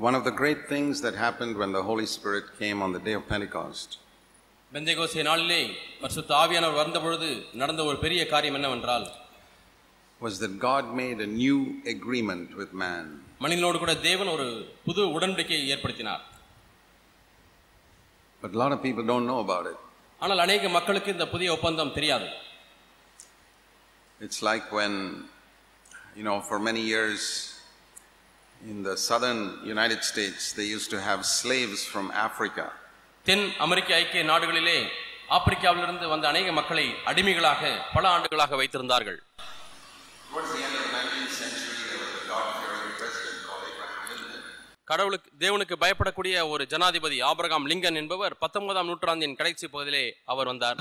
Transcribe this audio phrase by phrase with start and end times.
[0.00, 3.14] One of the great things that happened when the Holy Spirit came on the day
[3.18, 3.88] of Pentecost
[4.72, 5.60] பெந்தைகோஸ்தே நாளிலே
[6.02, 7.28] பரிசுத்த ஆவியானவர் வந்த பொழுது
[7.60, 9.06] நடந்த ஒரு பெரிய காரியம் என்னவென்றால்
[10.20, 11.58] was that God made a new
[11.94, 13.04] agreement with man.
[13.44, 14.46] மனிதனோடு கூட தேவன் ஒரு
[14.86, 16.22] புது உடன்படிக்கையை ஏற்படுத்தினார்
[18.42, 19.78] But a lot of people don't know about it.
[20.20, 22.28] ஆனால் அநேக மக்களுக்கு இந்த புதிய ஒப்பந்தம் தெரியாது
[24.20, 24.94] It's like when,
[26.18, 27.22] you know, for many years
[28.62, 32.66] in the southern United States, they used to have slaves from Africa.
[33.26, 34.76] தென் அமெரிக்க ஐக்கிய நாடுகளிலே
[35.30, 37.60] ஆப்பிரிக்காவிலிருந்து வந்த அநேக மக்களை அடிமைகளாக
[37.96, 39.18] பல ஆண்டுகளாக வைத்திருந்தார்கள்
[40.26, 44.42] Towards the end of the 19th century, there was a God-fearing president called Abraham Lincoln.
[44.90, 50.80] கடவுளுக்கு தேவனுக்கு பயப்படக்கூடிய ஒரு ஜனாதிபதி ஆபிரகாம் லிங்கன் என்பவர் பத்தொன்பதாம் நூற்றாண்டின் கடைசி பகுதியிலே அவர் வந்தார்.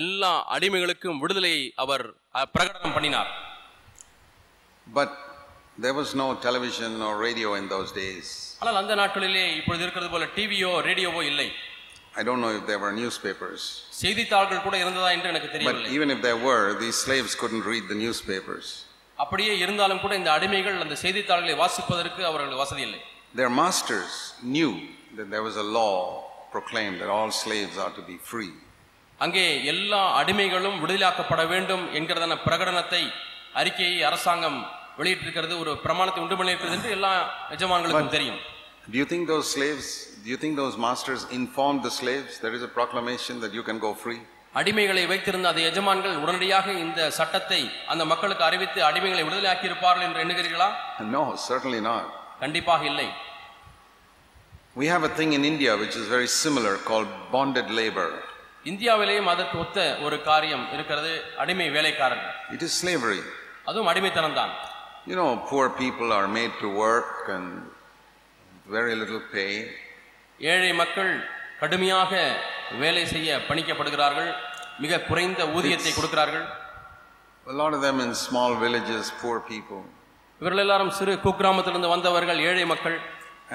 [0.00, 2.04] எல்லா அடிமைகளுக்கும் விடுதலையை அவர்
[2.54, 3.30] பிரகடனம் பண்ணினார்
[4.92, 5.10] But
[5.78, 8.26] there was no television or radio in those days.
[8.62, 11.48] ஆனால் அந்த நாட்களிலே இப்பொழுது இருக்கிறது போல டிவியோ ரேடியோவோ இல்லை
[12.20, 13.60] I don't know if there were newspapers.
[14.02, 17.84] செய்தித்தாள்கள் கூட இருந்ததா என்று எனக்கு But தெரியவில்லை even if there were, these slaves couldn't read
[17.92, 18.66] the newspapers.
[19.18, 23.00] அப்படியே இருந்தாலும் கூட இந்த அடிமைகள் அந்த செய்தித்தாள்களை வாசிப்பதற்கு அவர்களுக்கு வசதி இல்லை
[23.40, 24.12] Their masters
[24.54, 24.72] knew
[25.18, 25.96] that there was a law
[26.54, 28.52] proclaimed that all slaves are to be free.
[29.18, 33.02] அங்கே எல்லா அடிமைகளும் விடுதலையாக்கப்பட வேண்டும் என்கிறதான பிரகடனத்தை
[33.60, 34.60] அறிக்கையை அரசாங்கம்
[34.98, 37.12] வெளியிட்டிருக்கிறது ஒரு பிரமாணத்தை உண்டு பண்ணியிருக்கிறது என்று எல்லா
[37.56, 38.40] எஜமான்களுக்கும் தெரியும்
[38.86, 39.86] Do you think those slaves,
[40.24, 43.78] do you think those masters informed the slaves there is a proclamation that you can
[43.78, 44.20] go free?
[44.54, 47.60] அடிமைகளை வைத்திருந்த அந்த எஜமான்கள் உடனடியாக இந்த சட்டத்தை
[47.92, 50.68] அந்த மக்களுக்கு அறிவித்து அடிமைகளை விடுதலையாக்கி இருப்பார்கள் என்று எண்ணுகிறீர்களா
[51.12, 52.06] No, certainly not.
[52.40, 53.08] கண்டிப்பாக இல்லை
[54.76, 58.08] We have a thing in India which is very similar called bonded labor.
[58.66, 63.20] இந்தியாவிலேயும் அதற்கு ஒத்த ஒரு காரியம் இருக்கிறது அடிமை வேலைக்காரர்கள் It is slavery.
[63.68, 64.52] அதுவும் அடிமைத்தனம் தான்
[65.05, 67.47] You know, poor people are made to work and
[68.67, 69.51] very little pay.
[70.39, 71.11] ஏழை மக்கள்
[71.59, 72.13] கடுமையாக
[72.81, 74.31] வேலை செய்ய பணிக்கப்படுகிறார்கள்
[74.83, 76.45] மிக குறைந்த ஊதியத்தை கொடுக்கிறார்கள்
[77.47, 79.81] A lot of them in small villages, poor people.
[80.41, 82.97] இவர்கள் எல்லாரும் சிறு குக்கிராமத்திலிருந்து வந்தவர்கள் ஏழை மக்கள்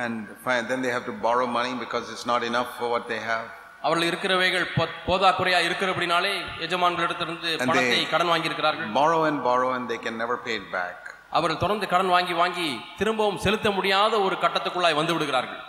[0.04, 3.20] And fi- then they have to borrow money because it's not enough for what they
[3.32, 3.46] have.
[3.86, 6.32] அவர்கள் இருக்கிறவைகள் போ- போதாக்குறையா இருக்கிறபடினாலே
[6.66, 10.68] எஜமான்களிடத்திலிருந்து And பணத்தை they- கடன் வாங்கியிருக்கிறார்கள் Borrow and borrow and they can never pay it
[10.80, 10.98] back.
[11.37, 12.67] அவர்கள் தொடர்ந்து கடன் வாங்கி வாங்கி
[12.99, 15.61] திரும்பவும் செலுத்த முடியாத ஒரு கட்டத்துக்குள்ளாய் வந்து விடுகிறார்கள்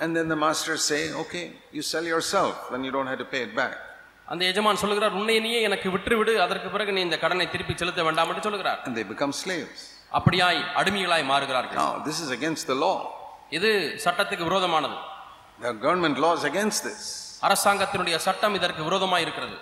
[0.00, 1.42] And then the masters say, okay,
[1.76, 3.74] you sell yourself, then you don't have to pay it back.
[4.32, 8.30] அந்த எஜமான் சொல்லுகிறார் உன்னை நீயே எனக்கு விட்டுவிடு அதற்கு பிறகு நீ இந்த கடனை திருப்பி செலுத்த வேண்டாம்
[8.32, 9.80] என்று சொல்லுகிறார் And they become slaves.
[10.12, 12.96] அப்படியாய் அடிமைகளாய் மாறுகிறார்கள் Now, this is against the law.
[13.58, 13.70] இது
[14.06, 14.96] சட்டத்துக்கு விரோதமானது
[15.64, 17.02] The government law is against this.
[17.48, 19.56] அரசாங்கத்தினுடைய சட்டம் இதற்கு விரோதமாய் இருக்கிறது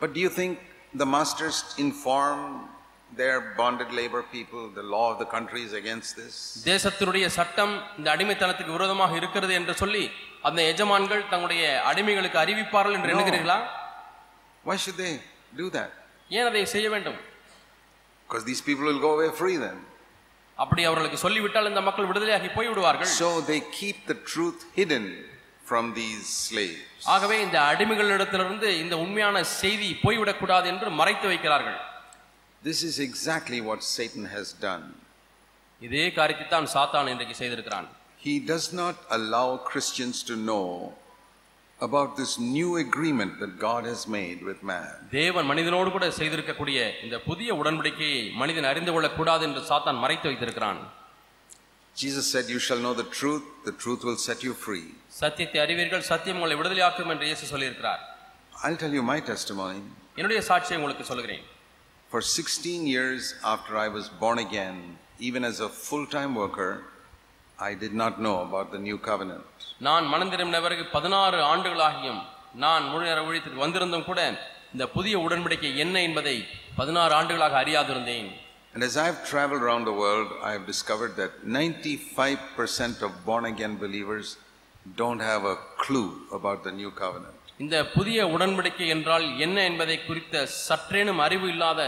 [0.00, 0.54] But do you think
[1.02, 2.40] the masters inform
[3.16, 6.34] their bonded labor people, the law of the country is against this?
[6.66, 10.04] தேசத்தினுடைய சட்டம் இந்த அடிமைத்தனத்துக்கு விரோதமாக இருக்கிறது என்று சொல்லி
[10.48, 13.58] அந்த எஜமான்கள் தங்களுடைய அடிமைகளுக்கு அறிவிப்பார்கள் என்று எண்ணுகிறீர்களா
[14.64, 15.14] Why should they
[15.60, 15.90] do that?
[16.30, 17.18] ஏன் அதை செய்ய வேண்டும்
[18.28, 19.78] Because these people will go away free then.
[20.58, 25.06] அப்படி அவர்களுக்கு சொல்லிவிட்டால் இந்த மக்கள் விடுதலையாகி போய் விடுவார்கள் So they keep the truth hidden
[25.70, 26.82] from these slaves.
[27.14, 31.78] ஆகவே இந்த அடிமைகளிடத்திலிருந்து இந்த உண்மையான செய்தி போய்விடக்கூடாது என்று மறைத்து வைக்கிறார்கள்
[32.64, 34.84] This is exactly what Satan has done.
[35.80, 37.88] இதே காரியத்தை தான் சாத்தான் இன்றைக்கு செய்திருக்கிறான்
[38.26, 40.66] He does not allow Christians to know
[41.78, 44.86] about this new agreement that God has made with man.
[45.18, 50.80] தேவன் மனிதனோடு கூட செய்திருக்கக்கூடிய இந்த புதிய உடன்படிக்கையை மனிதன் அறிந்து கொள்ளக்கூடாது என்று சாத்தான் மறைத்து வைத்திருக்கிறான்
[51.96, 54.86] Jesus said, You shall know the truth, the truth will set you free.
[55.20, 58.00] சத்தியத்தை அறிவீர்கள் சத்தியம் உங்களை விடுதலையாக்கும் என்று இயேசு சொல்லியிருக்கிறார்
[58.64, 59.82] I'll tell you my testimony.
[60.18, 61.44] என்னுடைய சாட்சியை உங்களுக்கு சொல்கிறேன்
[62.13, 64.77] For 16 years after I was born again,
[65.19, 66.71] even as a full time worker,
[67.59, 69.45] I did not know about the new covenant.
[69.87, 72.21] நான் மனம் திரும்பின பிறகு பதினாறு ஆண்டுகளாகியும்
[72.63, 74.21] நான் முழு நேர ஊழியத்திற்கு வந்திருந்தும் கூட
[74.73, 76.35] இந்த புதிய உடன்படிக்கை என்ன என்பதை
[76.79, 78.29] பதினாறு ஆண்டுகளாக அறியாதிருந்தேன்
[78.73, 83.73] And as I've traveled around the world, I have discovered that 95% of born again
[83.77, 84.27] believers
[85.01, 87.32] don't have a clue about the new covenant.
[87.60, 90.36] இந்த புதிய உடன்படிக்கை என்றால் என்ன என்பதை குறித்த
[90.66, 91.80] சற்றேனும் அறிவு இல்லாத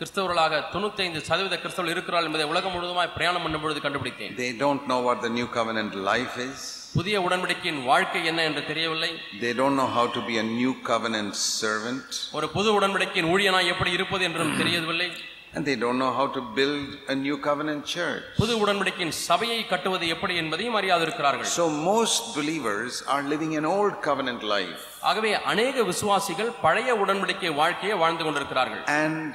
[0.00, 5.00] கிறிஸ்தவர்களாக தொண்ணூத்தைந்து சதவீத கிறிஸ்தவர்கள் இருக்கிறார்கள் என்பதை உலகம் முழுவதுமாய் பிரயாணம் பண்ணும் பொழுது கண்டுபிடித்தேன் They don't know
[5.08, 6.60] what the new covenant life is.
[6.94, 9.10] புதிய உடன்படிக்கையின் வாழ்க்கை என்ன என்று தெரியவில்லை
[9.42, 12.08] They don't know how to be a new covenant servant.
[12.38, 15.10] ஒரு புது உடன்படிக்கையின் ஊழியனாய் எப்படி இருப்பது என்றும் தெரியவில்லை
[15.53, 18.23] And they don't know how to build a new covenant church.
[18.39, 24.43] புது உடன்படிக்கையின் சபையை கட்டுவது எப்படி என்பதையும் அறியாதிருக்கிறார்கள் So most believers are living an old covenant
[24.55, 24.81] life.
[25.11, 29.29] ஆகவே அநேக விசுவாசிகள் பழைய உடன்படிக்கை வாழ்க்கையை வாழ்ந்து கொண்டிருக்கிறார்கள் And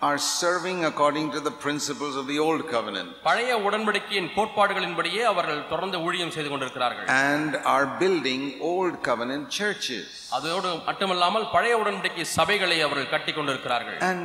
[0.00, 5.98] are serving according to the principles of the old covenant பழைய உடன்படிக்கையின் கோட்பாடுகளின்படியே அவர்கள் தொடர்ந்து
[6.06, 8.42] ஊழியம் செய்து கொண்டிருக்கிறார்கள் and are building
[8.72, 10.08] old covenant churches.
[10.38, 14.24] அதோடு மட்டுமல்லாமல் பழைய உடன்படிக்கை சபைகளை அவர்கள் கட்டி கொண்டிருக்கிறார்கள் And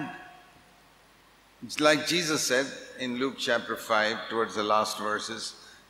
[1.63, 2.67] it's like Jesus said
[2.99, 5.43] in Luke chapter 5, towards the last verses,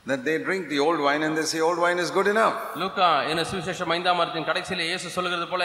[0.06, 2.56] that they drink the old wine and they say, old wine is good enough.
[2.84, 5.64] லூக்கா என்ன சுவிசேஷம் ஐந்தாம் மரத்தின் கடைசியிலே இயேசு சொல்லுகிறது போல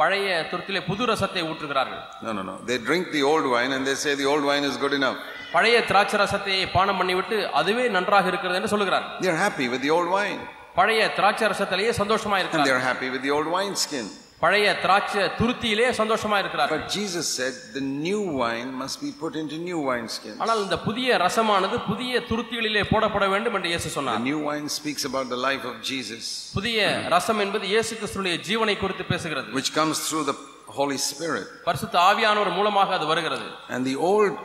[0.00, 2.54] பழைய துருத்திலே புது ரசத்தை ஊற்றுகிறார்கள் No, no, no.
[2.68, 5.18] They drink the old wine and they say the old wine is good enough.
[5.54, 10.10] பழைய திராட்சை ரசத்தை பானம் பண்ணிவிட்டு அதுவே நன்றாக இருக்கிறது என்று சொல்லுகிறார்கள் They're happy with the old
[10.16, 10.40] wine
[10.78, 14.06] பழைய திராட்சை ரசத்திலேயே சந்தோஷமா and இருக்கிறார்கள் they're happy with the old wine skin.
[14.41, 19.55] பழைய திராட்சை துருத்தியிலே சந்தோஷமா இருக்கிறார்கள் But Jesus said the new wine must be put into
[19.65, 20.37] new wine skins.
[20.43, 25.03] ஆனால் இந்த புதிய ரசமானது புதிய துருத்திகளிலே போடப்பட வேண்டும் என்று இயேசு The சொன்னார் new wine speaks
[25.09, 26.23] about the life of Jesus,
[26.57, 26.79] புதிய
[27.15, 30.37] ரசம் என்பது இயேசு கிறிஸ்துடைய ஜீவனை குறித்து பேசுகிறது which comes through the
[30.79, 31.47] Holy Spirit.
[31.67, 34.35] பரிசுத்த ஆவியானவர் மூலமாக அது வருகிறது And the old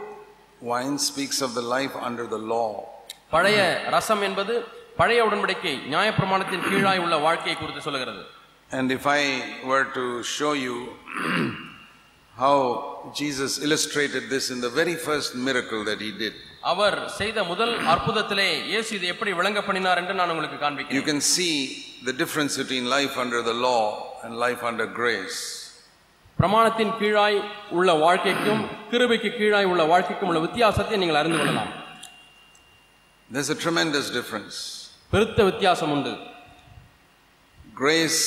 [0.72, 2.70] wine speaks of the life under the law.
[3.34, 3.60] பழைய
[3.94, 4.54] ரசம் என்பது
[4.98, 8.22] பழைய உடன்படிக்கை நியாயப்பிரமாணத்தின் கீழாய் உள்ள வாழ்க்கையை குறித்து சொல்லுகிறது
[8.70, 9.22] And if I
[9.64, 10.76] were to show you
[12.36, 16.34] how Jesus illustrated this in the very first miracle that he did,
[16.72, 21.20] அவர் செய்த முதல் அற்புதத்திலே இயேசு இதை எப்படி விளங்க பண்ணினார் என்று நான் உங்களுக்கு you காண்பிக்கிறேன் can
[21.34, 21.52] see
[22.08, 23.82] the difference between life under the law
[24.24, 25.38] and life under grace.
[26.38, 27.38] பிரமாணத்தின் கீழாய்
[27.78, 28.62] உள்ள வாழ்க்கைக்கும்
[28.92, 31.72] கிருபைக்கு கீழாய் உள்ள வாழ்க்கைக்கும் உள்ள வித்தியாசத்தை நீங்கள் அறிந்து கொள்ளலாம்
[33.30, 34.56] There's a tremendous difference.
[35.12, 36.14] பெருத்த வித்தியாசம் உண்டு
[37.82, 38.22] Grace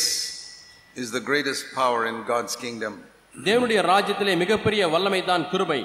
[0.98, 2.94] is the greatest power in God's kingdom.
[3.48, 5.82] தேவனுடைய ராஜ்யத்திலே மிகப்பெரிய வல்லமை தான் கிருபை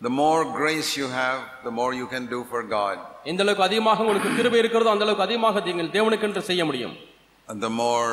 [0.00, 2.96] The more grace you have, the more you can do for God.
[3.30, 6.94] எந்த அளவுக்கு அதிகமாக உங்களுக்கு கிருபை இருக்கிறதோ அந்த அளவுக்கு அதிகமாக நீங்கள் தேவனுக்கென்று செய்ய முடியும்
[7.48, 8.10] And the more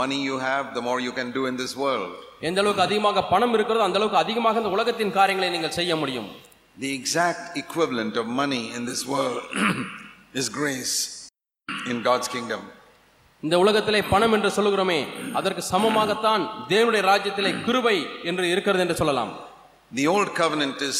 [0.00, 2.10] money you have, the more you can do in this world.
[2.48, 6.28] எந்த அளவுக்கு அதிகமாக பணம் இருக்கிறதோ அந்த அளவுக்கு அதிகமாக இந்த உலகத்தின் காரியங்களை நீங்கள் செய்ய முடியும்
[6.76, 9.38] The exact equivalent of money in this world
[10.40, 10.96] is grace
[11.92, 12.62] in God's kingdom.
[13.42, 15.00] இந்த உலகத்திலே பணம் என்று சொல்லுகிறோமே
[15.38, 19.32] அதற்கு சமமாகத்தான் தேவனுடைய ராஜ்யத்திலே கிருபை என்று இருக்கிறது என்று சொல்லலாம்
[19.92, 20.98] The old covenant is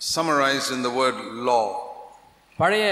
[0.00, 1.18] summarized in the word
[1.48, 1.66] law.
[2.58, 2.84] பழைய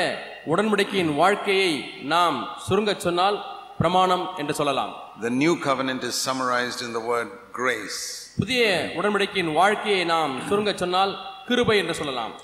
[0.47, 1.71] உடன்படிக்கையின் வாழ்க்கையை
[2.13, 2.37] நாம்
[2.67, 3.39] சுருங்கச் சொன்னால்
[3.79, 7.99] பிரமாணம் என்று சொல்லலாம் The new covenant is summarized in the word grace.
[8.41, 8.63] புதிய
[8.99, 11.15] உடன்படிக்கையின் வாழ்க்கையை நாம் சுருங்கச் சொன்னால்
[11.49, 12.35] கிருபை என்று சொல்லலாம்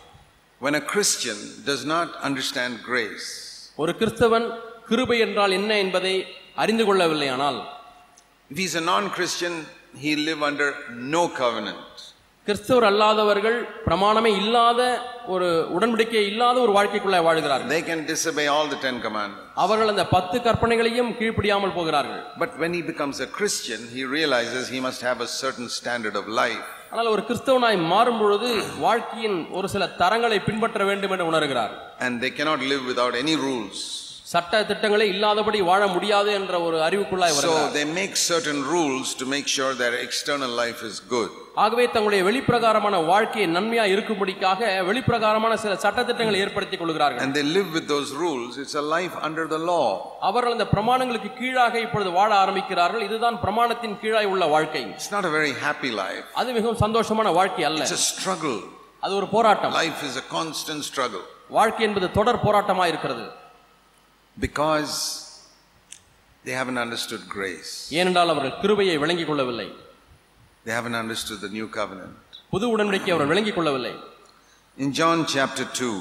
[0.61, 1.39] When a Christian
[1.71, 3.29] does not understand grace,
[3.79, 4.47] ஒரு கிறிஸ்தவன்
[4.91, 6.15] கிருபை என்றால் என்ன என்பதை
[6.63, 7.61] அறிந்து கொள்ளவில்லையானால்
[8.51, 9.53] if he's a non Christian,
[10.03, 10.69] he'll live under
[11.15, 11.87] no covenant.
[12.47, 13.57] கிறிஸ்தவர் அல்லாதவர்கள்
[13.87, 14.81] பிரமாணமே இல்லாத
[15.35, 19.45] ஒரு உடன்படிக்கை இல்லாத ஒரு வாழ்க்கைக்குள்ள வாழ்கிறார்கள் They can disobey all the Ten Commandments.
[19.65, 24.81] அவர்கள் அந்த பத்து கற்பனைகளையும் கீழ்ப்படியாமல் போகிறார்கள் But when he becomes a Christian, he realizes he
[24.89, 26.67] must have a certain standard of life.
[26.93, 28.49] ஆனால் ஒரு கிறிஸ்தவனாய் மாறும் பொழுது
[28.87, 33.79] வாழ்க்கையின் ஒரு சில தரங்களை பின்பற்ற வேண்டும் என்று உணர்கிறார் And they cannot live without any rules.
[34.31, 39.25] சட்ட திட்டங்களே இல்லாதபடி வாழ முடியாது என்ற ஒரு அறிவுக்குள்ளாய் So வருகிறார் they make certain rules to
[39.33, 41.31] make sure their external life is good.
[41.65, 47.87] ஆகவே தங்களுடைய வெளிப்பிரகாரமான வாழ்க்கையை நன்மையா இருக்கும்படிக்காக வெளிப்பிரகாரமான சில சட்டத்திட்டங்களை ஏற்படுத்திக் கொள்கிறார்கள் And they live with
[47.95, 48.51] those rules.
[48.65, 49.89] It's a life under the law.
[50.29, 55.35] அவர்கள் அந்த பிரமாணங்களுக்கு கீழாக இப்பொழுது வாழ ஆரம்பிக்கிறார்கள் இதுதான் பிரமாணத்தின் கீழாய் உள்ள வாழ்க்கை It's not a
[55.39, 56.25] very happy life.
[56.43, 58.59] அது மிகவும் சந்தோஷமான வாழ்க்கை அல்ல It's a struggle.
[59.05, 61.25] அது ஒரு போராட்டம் Life is a constant struggle
[61.59, 63.27] வாழ்க்கை என்பது தொடர் போராட்டமா இருக்கிறது
[64.40, 64.92] because
[66.46, 67.72] they haven't understood grace.
[68.00, 69.68] ஏனென்றால் அவர்கள் கிருபையை விளங்கிக் கொள்ளவில்லை
[70.66, 72.16] They haven't understood the new covenant.
[72.54, 73.94] புது உடன்படிக்கை அவர்கள் விளங்கிக் கொள்ளவில்லை
[74.78, 75.92] In John chapter 2,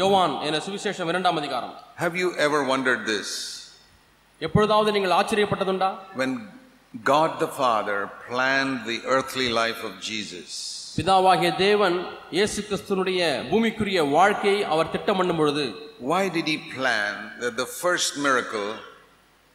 [0.00, 3.28] யோவான் என சுவிசேஷம் இரண்டாம் அதிகாரம் have you ever wondered this?
[4.40, 5.90] எப்பொழுதாவது நீங்கள் ஆச்சரியப்பட்டதுண்டா
[6.22, 6.32] When
[7.12, 7.98] God the Father
[8.28, 10.48] planned the earthly life of Jesus,
[10.95, 11.95] பிதாவாகிய தேவன்
[12.31, 15.65] இயேசு கிறிஸ்துனுடைய பூமிக்குரிய வாழ்க்கையை அவர் திட்டம் பண்ணும் பொழுது
[16.11, 17.11] why did He plan
[17.41, 18.69] that the first miracle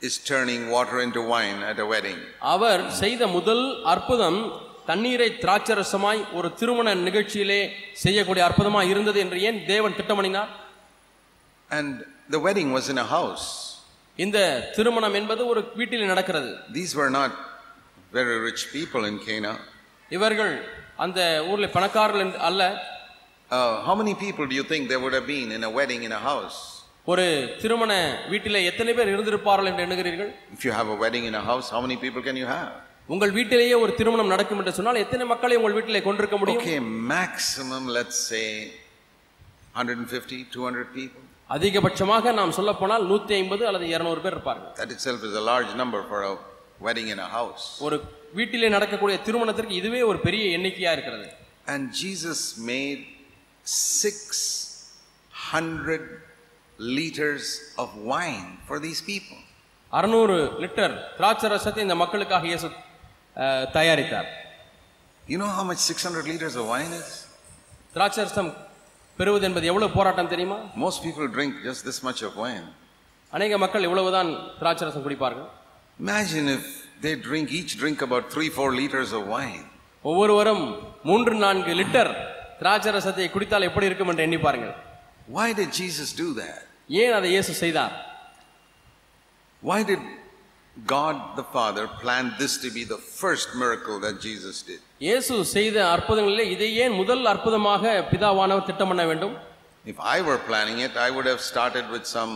[0.02, 2.18] is turning water into wine at a wedding?
[2.54, 4.40] அவர் செய்த முதல் அற்புதம்
[4.86, 7.60] தண்ணீரை திராட்சரசமாய் ஒரு திருமண நிகழ்ச்சியிலே
[8.04, 10.52] செய்யக்கூடிய அற்புதமாய் இருந்தது என்று ஏன் தேவன் திட்டமணினார்
[11.70, 11.90] And
[12.30, 13.46] the wedding was in a house.
[14.18, 14.38] இந்த
[14.76, 17.32] திருமணம் என்பது ஒரு வீட்டில் நடக்கிறது These were not
[18.12, 19.52] very rich people in Cana.
[20.10, 20.54] இவர்கள்
[21.04, 21.20] அந்த
[21.52, 22.62] ஊரில் பணக்காரர்கள் அல்ல
[23.50, 26.12] Uh, how many people do you think there would have been in a wedding in
[26.12, 26.58] a house?
[27.06, 27.24] ஒரு
[27.62, 27.92] திருமண
[28.32, 31.80] வீட்டிலே எத்தனை பேர் இருந்திருப்பார்கள் என்று எண்ணுகிறீர்கள் If you have a wedding in a house, how
[31.86, 32.68] many people can you have?
[33.08, 36.78] உங்கள் வீட்டிலேயே ஒரு திருமணம் நடக்கும் என்று சொன்னால் எத்தனை மக்களை உங்கள் வீட்டிலே கொண்டிருக்க முடியும் Okay,
[37.16, 38.44] maximum, let's say
[39.74, 41.24] 150, 200 people.
[41.50, 45.72] அதிகபட்சமாக நாம் சொல்ல போனால் நூத்தி ஐம்பது அல்லது இருநூறு பேர் இருப்பார்கள் That itself is a large
[45.82, 46.34] number for a
[46.80, 47.64] wedding in a house.
[47.86, 47.96] ஒரு
[48.38, 51.26] வீட்டிலே நடக்கக்கூடிய திருமணத்திற்கு இதுவே ஒரு பெரிய எண்ணிக்கையா இருக்கிறது
[51.72, 52.38] And Jesus
[52.70, 53.00] made
[53.66, 56.00] 600
[56.96, 57.44] liters
[57.78, 59.38] of wine for these people.
[59.92, 62.68] அறுநூறு லிட்டர் திராட்சை ரசத்தை இந்த மக்களுக்காக இயேசு
[63.78, 64.28] தயாரித்தார்
[65.24, 67.08] You know how much 600 liters of wine is?
[67.94, 68.50] திராட்சை ரசம்
[69.18, 72.66] பெறுவது என்பது எவ்வளவு போராட்டம் தெரியுமா Most people drink just this much of wine.
[73.32, 75.48] அநேக மக்கள் இவ்வளவுதான் திராட்சை ரசம் குடிப்பார்கள்
[75.98, 76.64] Imagine if
[77.00, 79.64] they drink, each drink about 3 4 liters of wine.
[80.04, 80.64] ஒவ்வொருவரும்
[81.08, 82.10] மூன்று நான்கு லிட்டர்
[82.60, 84.74] திராட்சை ரசத்தை குடித்தால் எப்படி இருக்கும் என்று எண்ணி பாருங்கள்
[85.36, 86.60] Why did Jesus do that?
[87.02, 87.94] ஏன் அதை இயேசு செய்தார்
[89.62, 90.02] Why did
[90.76, 94.80] God the Father plan this to be the first miracle that Jesus did?
[95.06, 99.36] இயேசு செய்த அற்புதங்களிலே இதை ஏன் முதல் அற்புதமாக பிதாவானவர் திட்டம் பண்ண வேண்டும்
[99.84, 102.32] If I were planning it, I would have started with some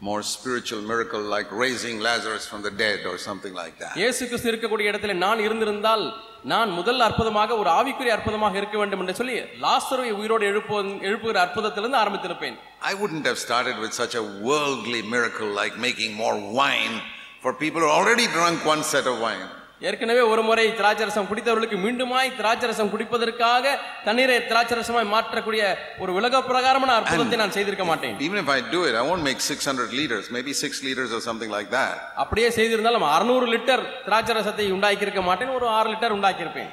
[0.00, 3.94] more spiritual miracle like raising Lazarus from the dead or something like that.
[3.96, 6.04] இயேசு கிறிஸ்து இருக்கக்கூடிய இடத்துல நான் இருந்திருந்தால்
[6.52, 10.76] நான் முதல் அற்புதமாக ஒரு ஆவிக்குரிய அற்புதமாக இருக்க வேண்டும் என்று சொல்லி லாஸ்தரை உயிரோடு எழுப்பு
[11.08, 12.56] எழுப்புகிற அற்புதத்திலிருந்து ஆரம்பித்திருப்பேன்
[12.90, 16.96] I wouldn't have started with such a worldly miracle like making more wine
[17.44, 19.46] for people who already drunk one set of wine.
[19.80, 23.74] ஏற்கனவே ஒரு முறை திராட்சரசம் குடித்தவர்களுக்கு மீண்டுமாய் திராட்சரசம் குடிப்பதற்காக
[24.06, 25.62] தண்ணீரை திராட்சரசமாய் மாற்றக்கூடிய
[26.02, 28.16] ஒரு உலக பிரகாரமான அற்புதத்தை நான் செய்திருக்க மாட்டேன்.
[28.26, 31.52] Even if I do it, I won't make 600 liters, maybe 6 liters or something
[31.56, 31.94] like that.
[32.24, 36.70] அப்படியே செய்திருந்தாலும் அறுநூறு லிட்டர் திராட்சரசத்தை உண்டாக்கி இருக்க மாட்டேன் ஒரு ஆறு லிட்டர் உண்டாக்கியிருப்பேன்.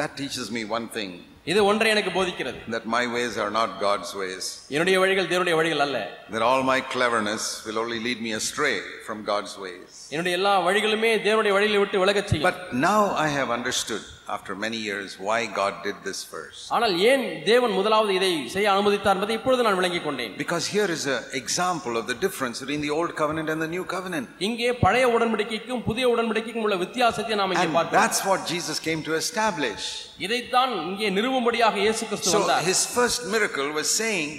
[0.00, 1.12] That teaches me one thing.
[1.45, 5.83] இது ஒன்றை எனக்கு போதிக்கிறது that my ways are not God's ways, என்னுடைய வழிகள் தேவனுடைய வழிகள்
[5.85, 5.97] அல்ல
[6.35, 8.75] that all my cleverness will only lead me astray
[9.07, 9.89] from God's ways.
[10.13, 14.77] என்னுடைய எல்லா வழிகளுமே தேவனுடைய வழிகளை விட்டு விலகச் செய்யும் But now I have understood after many
[14.79, 16.61] years why God did this first.
[16.75, 21.03] ஆனால் ஏன் தேவன் முதலாவது இதை செய்ய அனுமதித்தார் என்பதை இப்பொழுது நான் விளங்கிக் கொண்டேன் Because here is
[21.15, 24.27] an example of the difference between the old covenant and the new covenant.
[24.47, 29.03] இங்கே பழைய உடன்படிக்கைக்கும் புதிய உடன்படிக்கைக்கும் உள்ள வித்தியாசத்தை நாம் இங்கே And பார்க்கிறோம் that's what Jesus came
[29.09, 29.83] to establish.
[30.27, 34.29] இதைத்தான் இங்கே நிறுவும்படியாக இயேசு கிறிஸ்து So வந்தார் his first miracle was saying,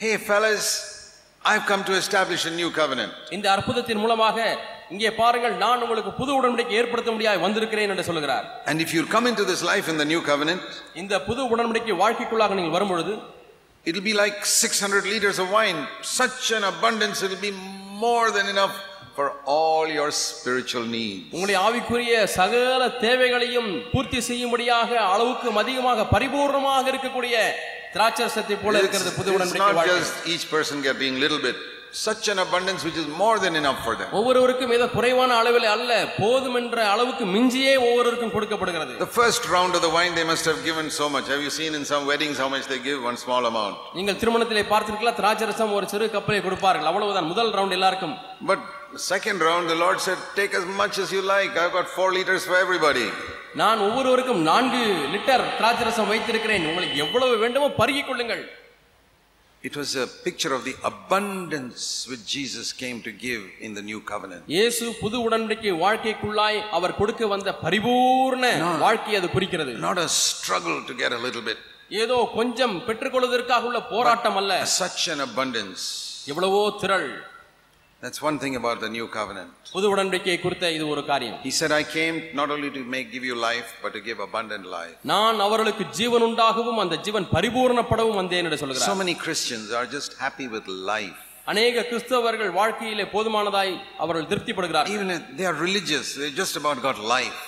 [0.00, 0.66] Hey, fellas,
[1.42, 3.12] I've come to establish a new covenant.
[3.36, 4.36] இந்த அற்புதத்தின் மூலமாக
[4.94, 9.26] இங்கே பாருங்கள் நான் உங்களுக்கு புது உடன்படிக்கை ஏற்படுத்த முடியாது வந்திருக்கிறேன் என்று சொல்கிறார் And if you come
[9.30, 10.64] into this life in the new covenant,
[11.02, 13.14] இந்த புது உடன்படிக்கை வாழ்க்கைக்குள்ளாக நீங்கள் வரும்பொழுது
[13.86, 15.78] it'll be like 600 liters of wine.
[16.18, 17.52] Such an abundance, it'll be
[17.98, 18.74] more than enough
[19.16, 21.24] for all your spiritual needs.
[21.34, 27.34] உங்களுடைய ஆவிக்குரிய சகல தேவைகளையும் பூர்த்தி செய்யும்படியாக அளவுக்கு அதிகமாக பரிபூர்ணமாக இருக்கக்கூடிய
[27.94, 31.58] திராட்சரசத்தை போல It's, இருக்கிறது புது it's உடன்படிக்கை not வாழ்க்கை just each person getting little bit.
[31.95, 34.07] Such an abundance which is more than enough for them.
[34.19, 39.81] ஒவ்வொருவருக்கும் ஏதோ குறைவான அளவில் அல்ல போதும் என்ற அளவுக்கு மிஞ்சியே ஒவ்வொருவருக்கும் கொடுக்கப்படுகிறது The first round of
[39.85, 41.27] the wine, they must have given so much.
[41.33, 42.97] Have you seen in some weddings how much they give?
[43.09, 43.77] One small amount.
[43.99, 48.15] நீங்கள் திருமணத்திலே பார்த்திருக்கலாம் திராட்சரசம் ஒரு சிறு கப்பலை கொடுப்பார்கள் அவ்வளவுதான் முதல் ரவுண்ட் எல்லாருக்கும்
[48.51, 48.59] But
[49.11, 51.53] second round, the Lord said, take as much as you like.
[51.63, 53.07] I've got four liters for everybody.
[53.63, 54.83] நான் ஒவ்வொருவருக்கும் நான்கு
[55.15, 58.43] லிட்டர் திராட்சரசம் வைத்திருக்கிறேன் உங்களுக்கு எவ்வளவு வேண்டுமோ பருகிக் கொள்ளுங்கள்
[59.67, 63.99] It was a picture of the abundance which Jesus came to give in the new
[64.11, 64.41] covenant.
[64.55, 68.43] இயேசு புது உடன்படிக்கை வாழ்க்கைக்குள்ளாய் அவர் கொடுக்க வந்த பரிபூர்ண
[68.85, 71.57] வாழ்க்கை அது குறிக்கிறது Not a struggle to get a little bit.
[72.03, 75.83] ஏதோ கொஞ்சம் பெற்றுக்கொள்வதற்காக உள்ள போராட்டம் அல்ல Such an abundance.
[76.33, 77.09] எவ்வளவோ திரள்
[78.04, 79.48] That's one thing about the new covenant.
[79.72, 83.24] புது உடன்படிக்கையை குறித்த இது ஒரு காரியம் He said, I came not only to make give
[83.30, 84.94] you life, but to give abundant life.
[85.12, 90.12] நான் அவர்களுக்கு ஜீவன் உண்டாகவும் அந்த ஜீவன் பரிபூர்ணப்படவும் வந்தேன் என்று So சொல்கிறார் many Christians are just
[90.24, 91.18] happy with life.
[91.46, 93.72] அநேக கிறிஸ்தவர்கள் வாழ்க்கையிலே போதுமானதாய்
[94.04, 97.38] அவர்கள் திருப்திப்படுகிறார் Even if they are religious, they just about got life.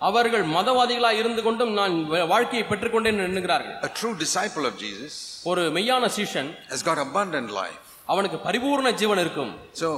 [0.00, 5.14] அவர்கள் மதவாதிகளாய் இருந்து கொண்டும் நான் வ- வாழ்க்கையை பெற்றுக்கொண்டேன் என்று எண்ணுகிறார்கள் A true disciple of Jesus
[5.52, 7.81] ஒரு மெய்யான சீஷன் has got abundant life.
[8.12, 9.52] அவனுக்கு பரிபூர்ண ஜீவன் இருக்கும்
[9.82, 9.88] So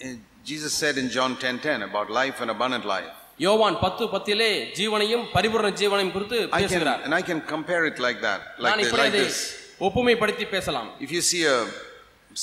[0.00, 0.14] eh,
[0.50, 3.10] Jesus said in John 10:10 about life and abundant life.
[3.40, 7.98] யோவான் பத்து பத்திலே ஜீவனையும் பரிபூர்ண ஜீவனையும் குறித்து I can பேசுகிறார் and I can compare it
[8.06, 9.38] like that, like, நான் this, இப்படி like அதை this.
[9.86, 11.58] ஒப்புமைப்படுத்தி பேசலாம் If you see a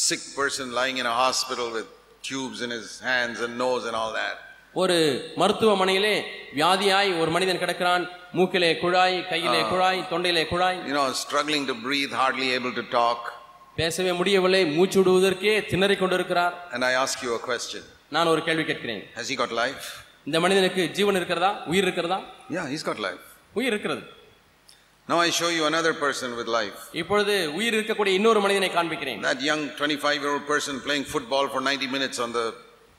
[0.07, 1.87] sick person lying in a hospital with
[2.23, 4.35] tubes in his hands and nose and all that,
[4.75, 4.97] ஒரு
[5.41, 6.15] மருத்துவமனையிலே
[6.57, 8.03] வியாதியாய் ஒரு மனிதன் கிடக்கிறான்
[8.37, 13.21] மூக்கிலே குழாய் கையிலே குழாய் தொண்டையிலே குழாய் you know, struggling to breathe, hardly able to talk,
[13.76, 17.82] பேசவே முடியவில்லை மூச்சு விடுவதற்கே திணறிக் கொண்டிருக்கிறார் and I ask you a question:
[18.16, 19.84] நான் ஒரு கேள்வி கேட்கிறேன் Has he got life?
[20.28, 22.18] இந்த மனிதனுக்கு ஜீவன் இருக்கிறதா உயிர் இருக்கிறதா
[22.56, 23.22] Yeah, he's got life.
[23.58, 24.02] உயிர் இருக்கிறது
[25.08, 26.76] Now I show you another person with life.
[27.00, 32.18] இப்பொழுது உயிர் இருக்கக்கூடிய இன்னொரு மனிதனை காண்பிக்கிறேன் That young 25-year-old person playing football for 90 minutes
[32.26, 32.44] on the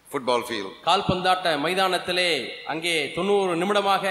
[0.08, 0.72] football field.
[0.90, 2.30] கால்பந்தாட்ட மைதானத்திலே
[2.74, 4.04] அங்கே தொண்ணூறு நிமிடமாக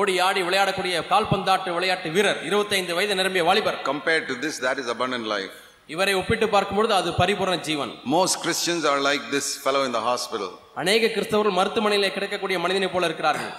[0.00, 4.88] ஓடி ஆடி விளையாடக்கூடிய கால்பந்தாட்ட விளையாட்டு வீரர் 25 வயது நிரம்பிய வாலிபர் Compared to this, that is
[4.96, 5.52] abundant life.
[5.89, 10.49] இவரை ஒப்பிட்டு பார்க்கும்பொழுது அது பரிபூர்ண ஜீவன் Most Christians are like this fellow in the hospital.
[10.81, 13.53] அநேக கிறிஸ்தவர்கள் மருத்துவமனையிலே கிடைக்கக்கூடிய மனிதனை போல இருக்கிறார்கள்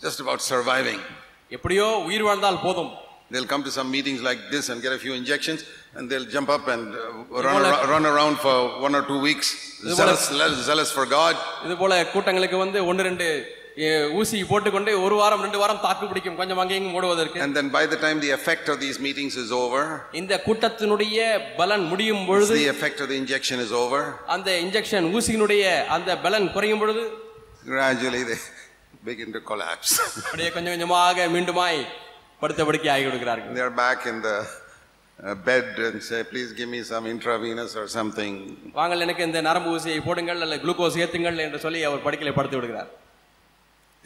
[0.00, 1.00] just about surviving.
[1.50, 2.92] எப்படியோ உயிர் வாழ்ந்தால் போதும்
[3.34, 5.60] They'll come to some meetings like this and get a few injections,
[5.96, 7.04] and they'll jump up and uh,
[7.46, 9.48] run, ar- run around for one or two weeks,
[10.00, 10.22] zealous,
[10.68, 11.34] zealous for God.
[11.66, 13.38] இது போல கூட்டங்களுக்கு வந்து ஒன்று ரெண்டு எ,
[14.19, 17.99] ஊசி போட்டுக்கொண்டு ஒரு வாரம் ரெண்டு வாரம் தாக்கு பிடிக்கும் கொஞ்சம் அங்கேயும் ஓடுவதற்கு And then by the
[18.05, 19.83] time the effect of these meetings is over,
[20.21, 21.17] இந்த கூட்டத்தினுடைய
[21.59, 24.01] பலன் முடியும் பொழுது the effect of the injection is over,
[24.35, 25.63] அந்த இன்ஜெக்ஷன் ஊசியினுடைய
[25.97, 27.03] அந்த பலன் குறையும் பொழுது
[27.71, 28.39] gradually they
[29.03, 29.91] begin to collapse.
[30.27, 31.81] அப்படியே கொஞ்சம் கொஞ்சமாக மீண்டுமாய்
[32.41, 34.37] படுத்த படுக்கை ஆகி கொடுக்கிறார்கள் They're back in the
[35.45, 38.33] bed and say, please give me some intravenous or something.
[38.79, 42.89] வாங்கள் எனக்கு இந்த நரம்பு ஊசியை போடுங்கள் அல்ல குளுக்கோஸ் ஏத்துங்கள் என்று சொல்லி அவர் படுக்கையில படுத்து விடுகிறார்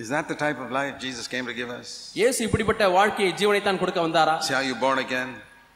[0.01, 1.89] Is that the type of life Jesus came to give us?
[2.21, 5.31] இயேசு இப்படிப்பட்ட வாழ்க்கையை ஜீவனைத்தான் கொடுக்க வந்தாரா See how you born again?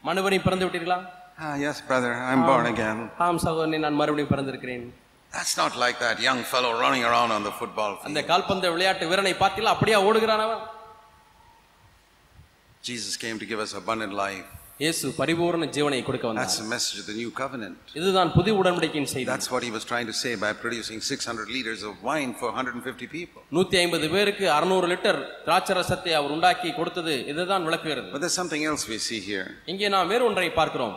[0.05, 0.99] மறுபடியும் பிறந்து விட்டீர்களா
[1.43, 2.99] Ah, yes, brother, I'm born again.
[3.27, 4.85] ஆம் சகோதரனே நான் மறுபடியும் பிறந்திருக்கிறேன்
[5.33, 8.29] That's not like that young fellow running around on the football அந்த field.
[8.31, 10.63] கால்பந்து விளையாட்டு வீரனை பார்த்தீங்களா அப்படியே ஓடுகிறான் அவன்
[12.83, 14.47] Jesus came to give us abundant life.
[14.80, 17.76] இயேசு பரிபூர்ண ஜீவனை கொடுக்க வந்தார் That's the message of the new covenant.
[18.00, 21.82] இதுதான் புதிய உடன்படிக்கையின் செய்தி That's what he was trying to say by producing 600 liters
[21.90, 23.42] of wine for 150 people.
[23.58, 28.66] நூத்தி ஐம்பது பேருக்கு அறுநூறு லிட்டர் திராட்சை ரசத்தை அவர் உண்டாக்கி கொடுத்தது இதுதான் விளக்குகிறது But there's something
[28.72, 29.48] else we see here.
[29.74, 30.96] இங்கே நாம் வேறு ஒன்றை பார்க்கிறோம்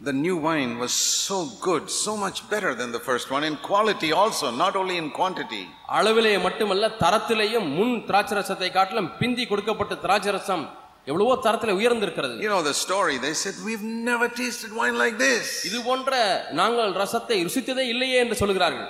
[0.00, 0.92] The new wine was
[1.26, 5.08] so good, so much better than the first one in quality also, not only in
[5.20, 5.62] quantity.
[5.98, 10.64] அளவிலே மட்டுமல்ல தரத்திலேயும் முன் திராட்சை ரசத்தை காட்டிலும் பிந்தி கொடுக்கப்பட்ட திராட்சை ரசம்
[11.11, 13.15] எவ்வளவோ தரத்திலே உயர்ந்திருக்கிறது You know the story.
[13.27, 15.45] They said, We've never tasted wine like this.
[15.69, 16.11] இது போன்ற
[16.59, 18.89] நாங்கள் ரசத்தை ருசித்ததே இல்லையே என்று சொல்கிறார்கள்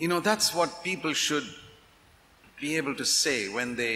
[0.00, 1.48] You know, that's what people should
[2.62, 3.94] be able to say when they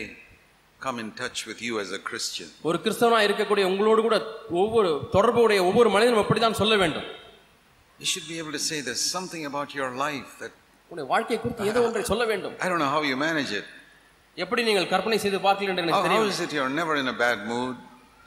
[0.80, 2.48] come in touch with you as a Christian.
[2.68, 4.16] ஒரு கிறிஸ்தவனா இருக்கக்கூடிய உங்களோடு கூட
[4.64, 7.06] ஒவ்வொரு தொடர்புடைய ஒவ்வொரு மனிதனும் அப்படித்தான் சொல்ல வேண்டும்
[7.98, 10.52] You should be able to say there's something about your life that
[10.84, 13.66] உங்களுடைய வாழ்க்கை குறித்து ஏதோ ஒன்றை சொல்ல வேண்டும் I don't know how you manage it.
[14.36, 17.08] எப்படி நீங்கள் கற்பனை செய்து பார்க்கல என்று How, எனக்கு how தெரியும் is it you're never in
[17.08, 17.74] a bad mood?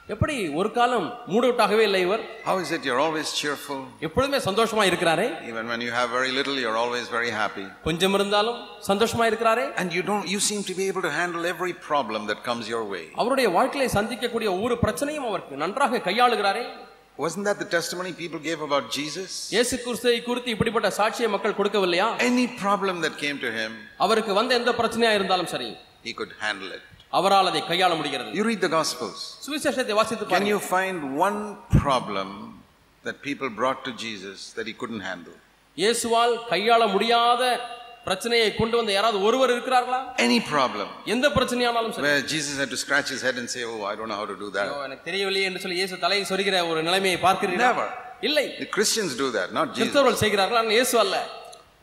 [0.08, 3.78] எப்படி ஒரு காலம் மூடவுட்டாகவே இல்லை இவர் How is it you're always cheerful?
[4.06, 7.66] எப்பொழுதுமே சந்தோஷமா இருக்கிறாரே Even when you have very little, you're always very happy.
[7.86, 8.58] கொஞ்சம் இருந்தாலும்
[8.88, 12.40] சந்தோஷமா இருக்கிறாரே And you don't you seem to be able to handle every problem that
[12.48, 13.04] comes your way.
[13.22, 16.64] அவருடைய வாழ்க்கையில சந்திக்கக்கூடிய ஒவ்வொரு பிரச்சனையும் அவருக்கு நன்றாக கையாளுகிறாரே
[17.18, 19.30] Wasn't that the testimony people gave about Jesus?
[19.54, 23.70] இயேசு கிறிஸ்துவை குறித்து இப்படிப்பட்ட சாட்சியை மக்கள் கொடுக்கவில்லையா Any problem that came to him,
[24.06, 25.70] அவருக்கு வந்த எந்த பிரச்சனையா இருந்தாலும் சரி
[26.05, 26.83] he could handle it.
[27.13, 29.19] அவரால் அதை கையாள முடிகிறது You read the Gospels.
[29.45, 31.39] சுவிசேஷத்தை வாசித்து Can you find one
[31.79, 32.29] problem
[33.03, 35.35] that people brought to Jesus that he couldn't handle?
[35.77, 37.41] இயேசுவால் கையாள முடியாத
[38.07, 42.79] பிரச்சனையை கொண்டு வந்த யாராவது ஒருவர் இருக்கிறார்களா Any problem எந்த பிரச்சனையானாலும் சரி where Jesus had to
[42.83, 44.67] scratch his head and say, Oh, I don't know how to do that.
[44.87, 47.87] எனக்கு தெரியவில்லையே என்று சொல்லி இயேசு தலையை சொரிகிற ஒரு நிலைமையை பார்க்கிறீர்களா Never.
[48.27, 49.79] இல்லை The Christians do that, not Jesus.
[49.81, 51.15] கிறிஸ்தவர்கள் செய்கிறார்கள் ஆனால் இயேசு அல்ல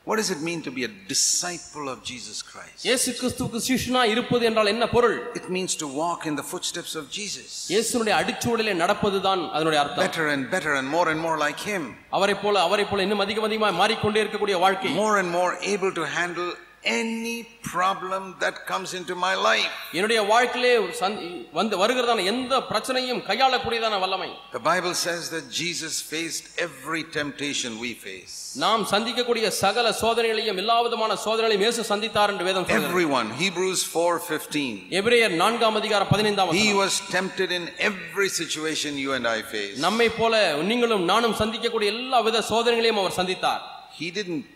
[0.06, 2.78] What does it mean to be a disciple of Jesus Christ?
[2.86, 7.04] இயேசு கிறிஸ்துவுக்கு சிஷ்யனா இருப்பது என்றால் என்ன பொருள் It means to walk in the footsteps of
[7.18, 7.48] Jesus.
[7.72, 11.84] இயேசுனுடைய அடிச்சூடலில் நடப்பதுதான் அதனுடைய அர்த்தம் Better and better and more and more like him.
[12.18, 16.06] அவரை போல அவரை போல இன்னும் அதிகம் அதிகமாக மாறிக்கொண்டே இருக்கக்கூடிய வாழ்க்கை More and more able to
[16.18, 16.50] handle
[16.98, 17.38] any
[17.72, 19.70] problem that comes into my life.
[19.96, 26.44] என்னுடைய வாழ்க்கையிலே சந்தி- வந்து வருகிறதான எந்த பிரச்சனையும் கையாளக்கூடியதான வல்லமை The Bible says that Jesus faced
[26.66, 28.34] every temptation we face.
[28.64, 33.30] நாம் சந்திக்கக்கூடிய சகல சோதனைகளையும் எல்லா விதமான சோதனைகளையும் இயேசு சந்தித்தார் என்று வேதம் சொல்கிறது Everyone.
[33.44, 34.70] Hebrews 4:15.
[35.00, 36.78] எபிரேயர் நான்காம் அதிகாரம் பதினைந்தாம் He வசனம்.
[36.82, 39.76] was tempted in every situation you and I face.
[39.86, 40.34] நம்மை போல
[40.70, 43.64] நீங்களும் நானும் சந்திக்கக்கூடிய எல்லா வித சோதனைகளையும் அவர் சந்தித்தார்
[44.00, 44.46] He didn't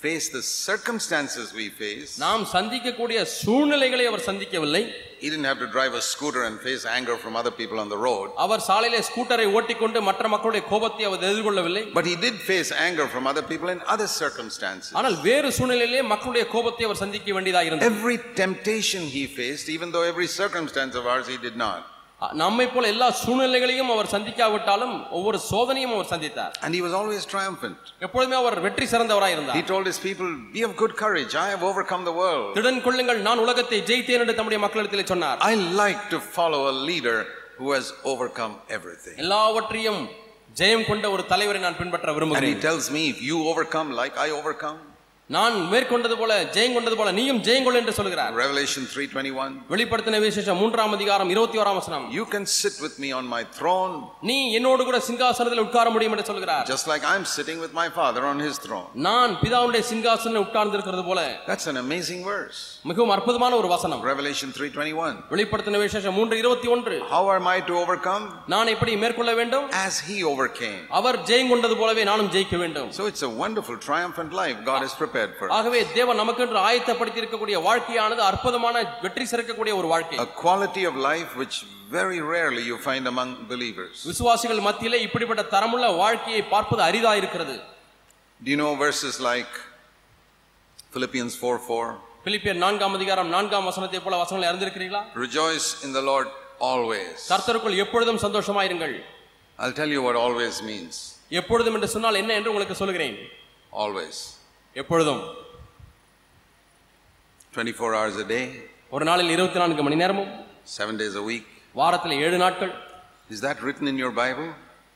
[0.00, 2.10] face the circumstances we face.
[2.24, 4.82] நாம் சந்திக்கக்கூடிய சூழ்நிலைகளை அவர் சந்திக்கவில்லை
[5.22, 7.98] He didn't have to drive a scooter and face anger from other people on the
[8.06, 8.26] road.
[8.44, 13.26] அவர் சாலையிலே ஸ்கூட்டரை ஓட்டிக்கொண்டு மற்ற மக்களுடைய கோபத்தை அவர் எதிர்கொள்ளவில்லை But he did face anger from
[13.32, 14.92] other people in other circumstances.
[15.00, 20.06] ஆனால் வேறு சூழ்நிலையிலே மக்களுடைய கோபத்தை அவர் சந்திக்க வேண்டியதாக இருந்தது Every temptation he faced, even though
[20.14, 21.80] every circumstance of ours he did not.
[22.22, 27.76] நம்மை போல எல்லா சூழ்நிலைகளையும் அவர் சந்திக்காவிட்டாலும் ஒவ்வொரு சோதனையும் அவர் சந்தித்தார் And he was always triumphant.
[28.06, 31.34] எப்பொழுதுமே அவர் வெற்றி சிறந்தவராய் இருந்தார் He told his people, Be of good courage.
[31.44, 32.48] I have overcome the world.
[32.58, 37.18] திடன் கொள்ளுங்கள் நான் உலகத்தை ஜெயித்தேன் என்று தம்முடைய மக்களிடத்திலே சொன்னார் I like to follow a leader
[37.60, 39.16] who has overcome everything.
[39.24, 40.02] எல்லாவற்றையும்
[40.56, 44.16] ஜெயம் கொண்ட ஒரு தலைவரை நான் பின்பற்ற And he விரும்புகிறேன் tells me, If you overcome like
[44.26, 44.78] I overcome,
[45.34, 48.30] நான் மேற்கொண்டது போல ஜெயம் கொண்டது போல நீயும் ஜெயங்கொள் என்று சொல்கிறார்.
[48.42, 52.06] Revelation 3:21, வெளிப்படுத்தின விசேஷம் மூன்றாம் அதிகாரம் இருபத்தி ஓராம் வசனம்.
[52.18, 53.94] You can sit with me on my throne,
[54.28, 56.64] நீ என்னோடு கூட சிங்காசனத்தில் உட்கார முடியும் என்று சொல்கிறார்.
[56.72, 58.88] Just like I'm sitting with my Father on his throne.
[59.08, 61.20] நான் பிதாவுடைய சிங்காசனில் உட்கார்ந்து இருக்கிறது போல.
[61.50, 62.62] That's an amazing verse.
[62.88, 65.14] மிகவும் அற்புதமான ஒரு வசனம் Revelation 3:21.
[65.30, 68.24] வெளிப்படுத்தின விசேஷம் மூன்று இருபத்தி ஒன்று How am I to overcome?
[68.54, 70.78] நான் எப்படி மேற்கொள்ள வேண்டும் As he overcame.
[70.98, 74.94] அவர் ஜெயம் கொண்டது போலவே நானும் ஜெயிக்க வேண்டும் So it's a wonderful triumphant life God has
[75.02, 75.32] prepared.
[75.40, 75.48] for.
[75.58, 78.74] ஆகவே தேவன் நமக்கென்று ஆயத்தப்படுத்தி இருக்கக்கூடிய வாழ்க்கையானது அற்புதமான
[79.04, 81.58] வெற்றி சிறக்கக்கூடிய ஒரு வாழ்க்கை A quality of life which
[81.92, 83.96] very rarely you find among believers.
[84.10, 87.56] விசுவாசிகள் மத்தியிலே இப்படிப்பட்ட தரமுள்ள வாழ்க்கையை பார்ப்பது அரிதா இருக்கிறது
[88.40, 89.52] Do you know verses like
[90.92, 91.88] Philippians 4 4?
[92.28, 96.26] பிலிப்பியர் நான்காம் அதிகாரம் நான்காம் வசனத்தை போல வசனங்களை அறிந்திருக்கிறீர்களா Rejoice in the Lord
[96.70, 97.14] always.
[97.30, 98.94] கர்த்தருக்குள் எப்பொழுதும் சந்தோஷமாயிருங்கள்
[99.58, 100.94] I'll tell you what always means.
[101.40, 103.16] எப்பொழுதும் என்று சொன்னால் என்ன என்று உங்களுக்கு சொல்கிறேன்
[103.82, 104.16] Always.
[104.76, 105.22] எப்பொழுதும்
[107.54, 108.44] 24 hours a day,
[108.90, 110.30] ஒரு நாளில் இருபத்தி நான்கு மணி நேரமும்
[110.78, 111.46] 7 days a week.
[111.74, 112.72] வாரத்தில் ஏழு நாட்கள்
[113.30, 114.48] Is that written in your Bible?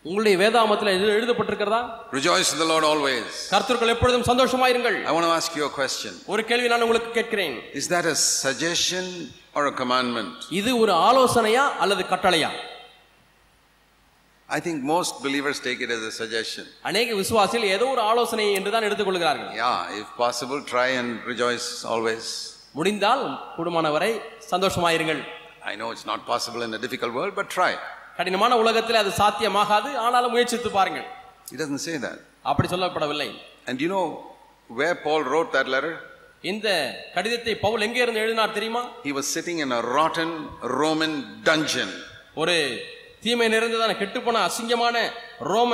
[0.05, 0.89] உங்களுடைய வேதாமத்தில்
[1.19, 1.81] எழுதப்பட்டிருக்கிறதா
[2.19, 3.29] Rejoice in the Lord always.
[3.53, 6.13] கர்த்தருக்குள் எப்பொழுதும் சந்தோஷமாயிருங்கள் I want to ask you a question.
[6.33, 9.07] ஒரு கேள்வி நான் உங்களுக்கு கேட்கிறேன் Is that a suggestion
[9.57, 10.35] or a commandment?
[10.61, 12.51] இது ஒரு ஆலோசனையா அல்லது கட்டளையா
[14.49, 16.65] I think most believers take it as a suggestion.
[16.91, 22.27] அநேக விசுவாசிகள் ஏதோ ஒரு ஆலோசனை என்று தான் எடுத்துக்கொள்கிறார்கள் Yeah, if possible, try and rejoice always.
[22.79, 23.25] முடிந்தால்
[23.57, 24.13] கூடுமானவரை
[24.53, 25.23] சந்தோஷமாயிருங்கள்
[25.73, 27.73] I know it's not possible in a difficult world, but try.
[28.17, 29.91] கடினமான உலகத்தில் அது சாத்தியமாகாது.
[30.05, 31.07] ஆனாலும் முயற்சித்து பாருங்கள்.
[31.53, 32.19] He doesn't say that.
[32.51, 33.31] அப்படி சொல்லப்படவில்லை.
[33.67, 34.07] And you know
[34.79, 35.93] where Paul wrote that letter?
[36.53, 36.69] இந்த
[37.15, 38.83] கடிதத்தை பவுல் எங்கே இருந்து எழுதினார் தெரியுமா?
[39.05, 40.31] He was sitting in a rotten
[40.81, 41.13] Roman
[41.49, 41.91] dungeon.
[42.35, 42.57] ஒரு
[43.25, 44.97] தீமை நிறைந்ததான கெட்டுப்போன அசிங்கமான
[45.53, 45.73] ரோம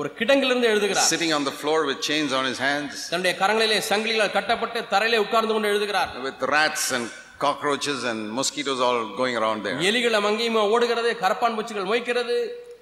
[0.00, 1.10] ஒரு கிடங்கிலிருந்து எழுதுகிறார்.
[1.12, 5.52] Sitting on the floor with chains on his hands, தன்னுடைய கரங்களிலே சங்கிலிகளால் கட்டப்பட்டு தரையிலே உட்கார்ந்து
[5.52, 6.10] கொண்டு எழுதுகிறார்.
[6.26, 7.06] With rats and
[7.38, 9.76] cockroaches and mosquitoes all going around there.
[9.90, 12.36] எலிகள் அங்கேயும் ஓடுகிறது கரப்பான் பூச்சிகள் மொய்க்கிறது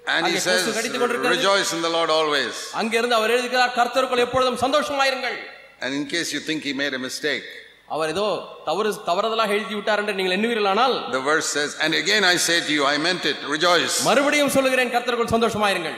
[0.07, 2.53] And he அங்கே says, கொசு கடித்துக் கொண்டிருக்கிறது Rejoice in the Lord always.
[2.81, 5.37] அங்கிருந்து அவர் எழுதுகிறார் கர்த்தருக்குள் எப்பொழுதும் சந்தோஷமாயிருங்கள்
[5.83, 7.47] And in case you think he made a mistake,
[7.95, 8.27] அவர் ஏதோ
[8.67, 12.71] தவறு தவறுதலாக எழுதி விட்டார் என்று நீங்கள் எண்ணுவீர்களானால் the verse says, And again I say to
[12.77, 13.95] you, I meant it, rejoice.
[14.09, 15.97] மறுபடியும் சொல்லுகிறேன் கர்த்தருக்குள் சந்தோஷமாயிருங்கள்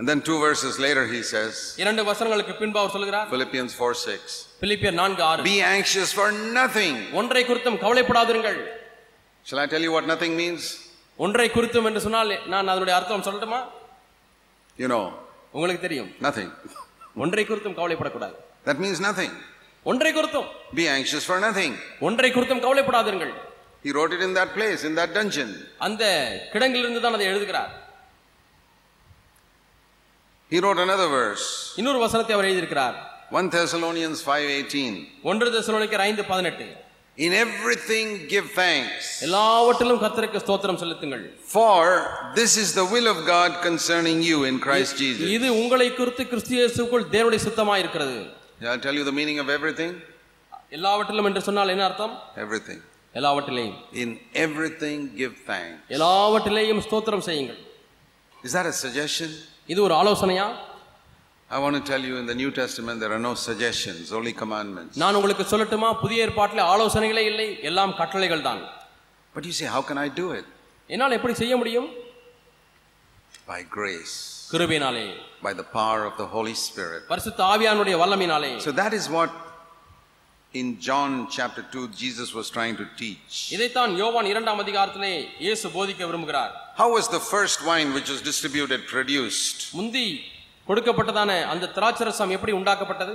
[0.00, 4.36] And then two verses later he says, இரண்டு வசனங்களுக்கு பின்பு அவர் சொல்லுகிறார் Philippians 4 6,
[4.62, 6.26] பிலிப்பியர் நான்கு ஆறு Be anxious for
[6.58, 6.94] nothing.
[7.20, 8.58] ஒன்றை குறித்தும் கவலைப்படாதிருங்கள்
[9.46, 10.62] Shall I tell you what nothing means?
[11.18, 13.60] ஒன்றை குறித்தும் என்று சொன்னால் நான் அதனுடைய அர்த்தம் சொல்லட்டுமா
[14.76, 15.02] You know,
[15.56, 16.50] உங்களுக்கு தெரியும் nothing.
[17.16, 18.36] ஒன்றை குறித்தும் கவலைப்படக்கூடாது
[18.68, 19.32] That means nothing.
[19.86, 20.48] ஒன்றை குறித்தும்
[20.80, 21.72] Be anxious for nothing.
[22.08, 23.32] ஒன்றை குறித்தும் கவலைப்படாதிருங்கள்
[23.84, 25.50] He wrote it in that place, in that dungeon.
[25.86, 26.02] அந்த
[26.54, 27.72] கிடங்கிலிருந்து தான் அதை எழுதுகிறார்
[30.52, 31.46] He wrote another verse,
[31.80, 32.96] இன்னொரு வசனத்தை அவர் எழுதியிருக்கிறார்
[33.32, 34.94] 1 Thessalonians 5:18.
[35.30, 36.66] ஒன்று தெசலோனிக்கர் ஐந்து பதினெட்டு
[37.18, 41.22] In everything give thanks, எல்லாவற்றிலும் கர்த்தருக்கு ஸ்தோத்திரம் செலுத்துங்கள்
[41.54, 41.80] for
[42.38, 45.26] this is the will of God concerning you in Christ Jesus.
[45.36, 48.16] இது உங்களை குறித்து கிறிஸ்து இயேசுக்குள் தேவனுடைய சித்தமாய் இருக்கிறது
[48.74, 49.92] I tell you the meaning of everything?
[50.78, 52.14] எல்லாவற்றிலும் என்று சொன்னால் என்ன அர்த்தம்
[52.44, 52.80] Everything.
[53.14, 54.10] எல்லாவற்றிலேயும் In
[54.46, 55.78] everything give thanks.
[55.96, 57.60] எல்லாவற்றிலேயும் ஸ்தோத்திரம் செய்யுங்கள்
[58.34, 59.30] Is that a suggestion?
[59.72, 60.48] இது ஒரு ஆலோசனையா
[61.49, 64.93] I want to tell you in the New Testament there are no suggestions, only commandments.
[65.03, 68.61] நான் உங்களுக்கு சொல்லட்டுமா புதிய ஏற்பாட்டில் ஆலோசனைகளே இல்லை எல்லாம் கட்டளைகள் தான்
[69.35, 70.45] But you say, how can I do it?
[70.89, 71.87] என்னால் எப்படி செய்ய முடியும்
[73.47, 74.13] By grace,
[74.53, 75.05] கிருபையினாலே
[75.47, 77.01] by the power of the Holy Spirit.
[77.13, 79.31] பரிசுத்த ஆவியானுடைய வல்லமினாலே So that is what
[80.53, 83.35] in John chapter 2 Jesus was trying to teach.
[83.55, 85.13] இதைத்தான் யோவான் இரண்டாம் அதிகாரத்திலே
[85.45, 89.57] இயேசு போதிக்க விரும்புகிறார் How was the first wine which was distributed produced?
[89.79, 90.07] முந்தி
[90.70, 93.14] கொடுக்கப்பட்டதான அந்த திராட்சரசம் எப்படி உண்டாக்கப்பட்டது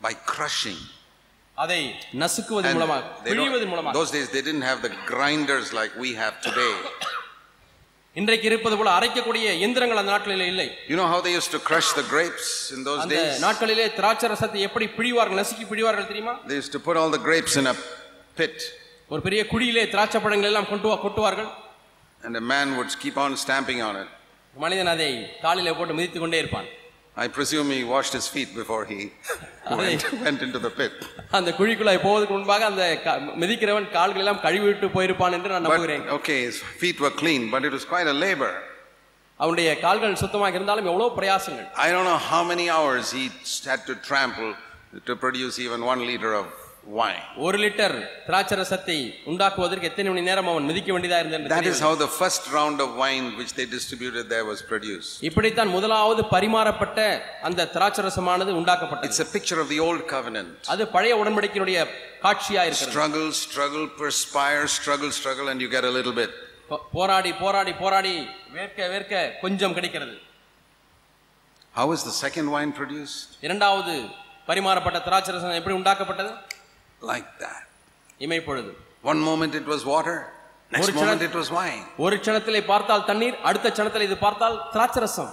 [0.00, 0.80] By crushing.
[1.56, 1.78] அதை
[2.22, 6.74] நசுக்குவது மூலமாக பிழிவதன் மூலமாக those days they didn't have the grinders like we have today.
[8.16, 11.88] இன்றைக்கு இருப்பது போல அரைக்கக்கூடிய எந்திரங்கள் அந்த நாட்களிலே இல்லை You know how they used to crush
[12.00, 13.40] the grapes in those அந்த days?
[13.46, 17.56] நாட்களிலே திராட்சை ரசத்தை எப்படி பிழிவார்கள் நசுக்கி பிழிவார்கள் தெரியுமா They used to put all the grapes
[17.62, 17.76] in a
[18.40, 18.56] pit,
[19.10, 21.50] ஒரு பெரிய குழியிலே திராட்சை பழங்கள் எல்லாம் கொண்டு கொட்டுவார்கள்
[22.22, 24.08] and a man would keep on stamping on it.
[24.64, 25.08] மனிதன் அதை
[25.44, 26.68] காலிலே போட்டு மிதித்து கொண்டே இருப்பான்
[27.16, 28.98] I presume he washed his feet before he
[29.78, 30.94] went, went into the pit.
[31.36, 32.82] அந்த குழிக்குள்ளாய் போவதற்கு முன்பாக அந்த
[33.42, 37.64] மிதிக்கிறவன் கால்கள் எல்லாம் கழுவி விட்டு போயிருப்பான் என்று நான் நம்புகிறேன் okay, his feet were clean, but
[37.68, 38.52] it was quite a labor.
[39.40, 43.24] அவனுடைய கால்கள் சுத்தமாக இருந்தாலும் எவ்வளவு பிரயாசங்கள் I don't know how many hours he
[43.70, 44.52] had to trample
[45.08, 46.46] to produce even one liter of
[46.86, 47.22] wine.
[47.36, 47.94] ஒரு லிட்டர்
[48.26, 52.42] திராட்சை ரசத்தை உண்டாக்குவதற்கு எத்தனை மணி நேரம் அவன் மிதிக்க வேண்டியதா இருந்தது That is how the first
[52.52, 55.12] round of wine which they distributed there was produced.
[55.20, 56.98] இப்படித்தான் முதலாவது பரிமாறப்பட்ட
[57.42, 60.52] அந்த திராட்சை ரசமானது உண்டாக்கப்பட்டது It's a picture of the old covenant.
[60.66, 61.80] அது பழைய உடன்படிக்கையினுடைய
[62.22, 66.30] காட்சியா இருக்கிறது Struggle, struggle, perspire, struggle, struggle, and you get a little bit.
[66.70, 68.14] போ- போராடி போராடி போராடி
[68.54, 70.14] வேர்க்க வேர்க்க கொஞ்சம் கிடைக்கிறது
[71.74, 73.26] How is the second wine produced?
[73.40, 73.94] இரண்டாவது
[74.48, 76.30] பரிமாறப்பட்ட திராட்சை ரசம் எப்படி உண்டாக்கப்பட்டது
[77.05, 77.61] Like that.
[78.21, 78.71] இமைப்பொழுது
[79.03, 80.17] One moment it was water,
[80.71, 81.83] next ஒரு moment க்ஷண- it was wine.
[82.05, 85.31] ஒரு க்ஷணத்திலே பார்த்தால் தண்ணீர் அடுத்த க்ஷணத்தில் இது பார்த்தால் திராட்சை ரசம்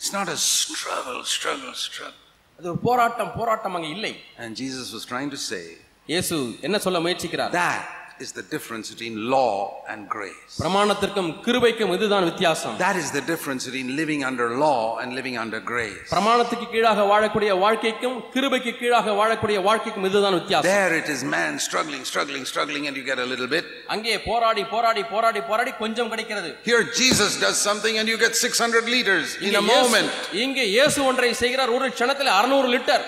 [0.00, 2.20] It's not a struggle, struggle, struggle.
[2.58, 5.64] அது ஒரு போராட்டம் போராட்டம் அங்க இல்லை And Jesus was trying to say
[6.08, 7.84] இயேசு என்ன சொல்ல முயற்சிக்கிறார் that
[8.20, 9.54] is the difference between law
[9.92, 10.50] and grace.
[10.60, 15.60] பிரமாணத்திற்கும் கிருபைக்கும் இதுதான் வித்தியாசம் That is the difference between living under law and living under
[15.70, 16.04] grace.
[16.12, 22.04] பிரமாணத்துக்கு கீழாக வாழக்கூடிய வாழ்க்கைக்கும் கிருபைக்கு கீழாக வாழக்கூடிய வாழ்க்கைக்கும் இதுதான் வித்தியாசம் There it is man struggling,
[22.12, 23.66] struggling, struggling, and you get a little bit.
[23.96, 28.86] அங்கே போராடி போராடி போராடி போராடி கொஞ்சம் கிடைக்கிறது Here Jesus does something and you get 600
[28.96, 30.14] liters in இங்கே a இயேசு- moment.
[30.44, 33.04] இங்கே இயேசு ஒன்றை செய்கிறார் ஒரு க்ஷணத்தில் அறுநூறு litre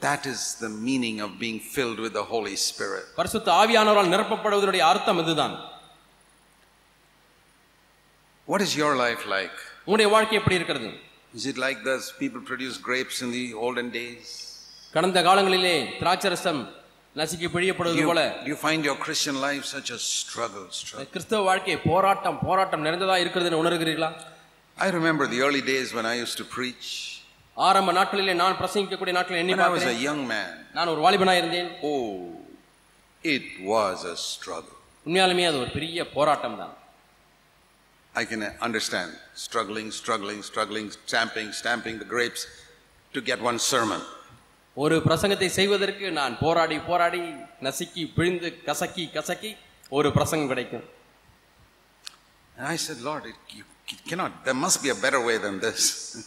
[0.00, 3.04] That is the meaning of being filled with the Holy Spirit.
[3.20, 5.54] பரிசுத்த ஆவியானவரால் நிரப்பப்படுவதனுடைய அர்த்தம் இதுதான்
[8.48, 9.56] What is your life like?
[9.86, 10.90] உங்களுடைய வாழ்க்கை எப்படி இருக்கிறது
[11.34, 14.28] Is it like those people produce grapes in the olden days?
[14.94, 16.60] கடந்த காலங்களிலே திராட்சரசம்
[17.16, 20.66] நசுக்கி Do பிழியப்படுவது போல you find your Christian life such a struggle?
[20.80, 21.10] struggle?
[21.14, 24.10] கிறிஸ்தவ வாழ்க்கை போராட்டம் போராட்டம் நிறைந்ததா இருக்கிறதுன்னு உணர்கிறீர்களா
[24.78, 26.86] I remember the early days when I used to preach.
[27.56, 32.08] ஆரம்ப நாட்களிலே நான் பிரசங்கிக்கக்கூடிய நாட்களில் எண்ணி was a young man, நான் ஒரு வாலிபனாக இருந்தேன் oh,
[33.24, 34.76] it was a struggle.
[35.06, 36.74] உண்மையாலுமே அது ஒரு பெரிய போராட்டம் தான்
[38.14, 39.10] I can understand
[39.46, 42.42] struggling, struggling, struggling, stamping, stamping the grapes
[43.14, 44.02] to get one sermon.
[44.76, 47.20] ஒரு பிரசங்கத்தை செய்வதற்கு நான் போராடி போராடி
[47.66, 49.52] நசுக்கி பிழிந்து கசக்கி கசக்கி
[49.92, 50.86] ஒரு பிரசங்கம் கிடைக்கும்
[52.56, 53.64] And I said, Lord, it, you
[54.06, 55.80] cannot, there must be a better way than this.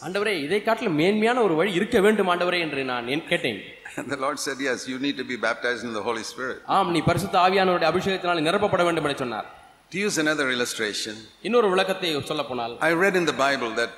[0.06, 3.60] ஆண்டவரே இதை காட்டிலும் மேன்மையான ஒரு வழி இருக்க வேண்டும் ஆண்டவரே என்று நான் என் கேட்டேன்
[3.98, 6.58] And the Lord said, Yes, you need to be baptized in the Holy Spirit.
[6.76, 9.48] ஆம் நீ பரிசுத்த ஆவியானவருடைய அபிஷேகத்தினால் நிரப்பப்பட வேண்டும் என்று சொன்னார்
[9.92, 11.14] To use another illustration,
[11.46, 13.92] இன்னொரு விளக்கத்தை சொல்ல போனால் I read in the Bible that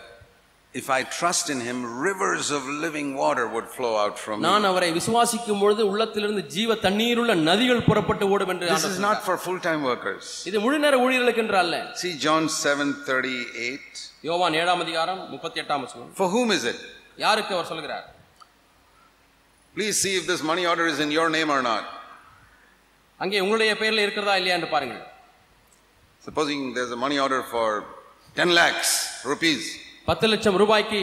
[0.76, 4.44] if I trust in Him, rivers of living water would flow out from me.
[4.48, 9.20] நான் அவரை விசுவாசிக்கும் பொழுது உள்ளத்திலிருந்து ஜீவ தண்ணீருள்ள நதிகள் புறப்பட்டு ஓடும் என்று This ஆண்டவர் is not
[9.28, 10.26] for full time workers.
[10.26, 10.48] சொன்னார்.
[10.50, 14.04] இது முழு நேர ஊழியர்களுக்கு என்று அல்ல See John 7:38.
[14.30, 16.80] யோவான் ஏழாம் அதிகாரம் முப்பத்தி எட்டாம் வசனம் For whom is it?
[17.26, 18.06] யாருக்கு அவர் சொல்கிறார்
[19.76, 21.84] Please see if this money order is in your name or not.
[23.20, 25.04] அங்கே உங்களுடைய பெயர்ல இருக்கிறதா இல்லையா என்று பாருங்கள்
[26.24, 27.68] Supposing there's a money order for
[28.36, 28.90] 10 lakhs
[29.34, 29.62] rupees.
[30.09, 31.01] பத்து லட்சம் ரூபாய்க்கு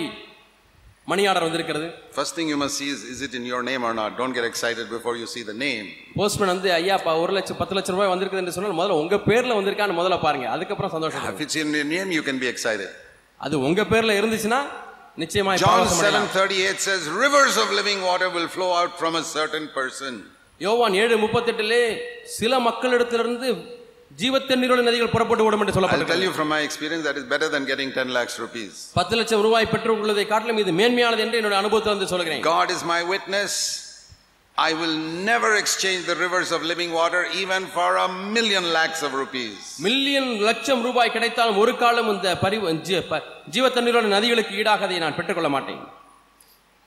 [1.12, 3.94] மணி ஆர்டர் வந்திருக்கிறது First thing you must see is is it in your name or
[4.00, 4.10] not?
[4.20, 5.86] Don't get excited before you see the name.
[6.20, 9.58] Postman வந்து ஐயா பா ஒரு லட்சம் பத்து லட்சம் ரூபாய் வந்திருக்குது என்று சொன்னால் முதல்ல உங்க பேர்ல
[9.60, 12.90] வந்திருக்கான்னு முதல்ல பாருங்க அதுக்கப்புறம் சந்தோஷம் If it's in your name, you can be excited.
[13.40, 14.62] அது உங்க பேர்ல இருந்துச்சுன்னா
[15.24, 16.28] நிச்சயமாய் John பரவசம் அடையலாம்.
[16.36, 20.14] 7:38 says rivers of living water will flow out from a certain person.
[20.62, 21.84] யோவான் ஏழு முப்பத்தெட்டிலே
[22.38, 23.50] சில மக்களிடத்திலிருந்து
[24.12, 27.66] ஜீவத்தண்ணீரோட நதிகள் புறப்பட்டு ஓடும் என்று I'll tell you from my experience that is better than
[27.66, 28.72] getting 10 lakhs rupees.
[28.94, 32.82] பத்து லட்சம் ரூபாய் பெற்று உள்ளதை காட்டிலும் இது மேன்மையானது என்று என்னுடைய அனுபவத்தில் வந்து சொல்கிறேன் God is
[32.86, 33.54] my witness.
[34.58, 34.96] I will
[35.28, 39.60] never exchange the rivers of living water even for a million lakhs of rupees.
[39.88, 43.24] Million லட்சம் ரூபாய் கிடைத்தாலும் ஒரு காலம் இந்த பரிவு ஜீ- ப-
[43.56, 45.82] ஜீவத்தண்ணீரோட நதிகளுக்கு ஈடாக அதை நான் பெற்றுக்கொள்ள மாட்டேன்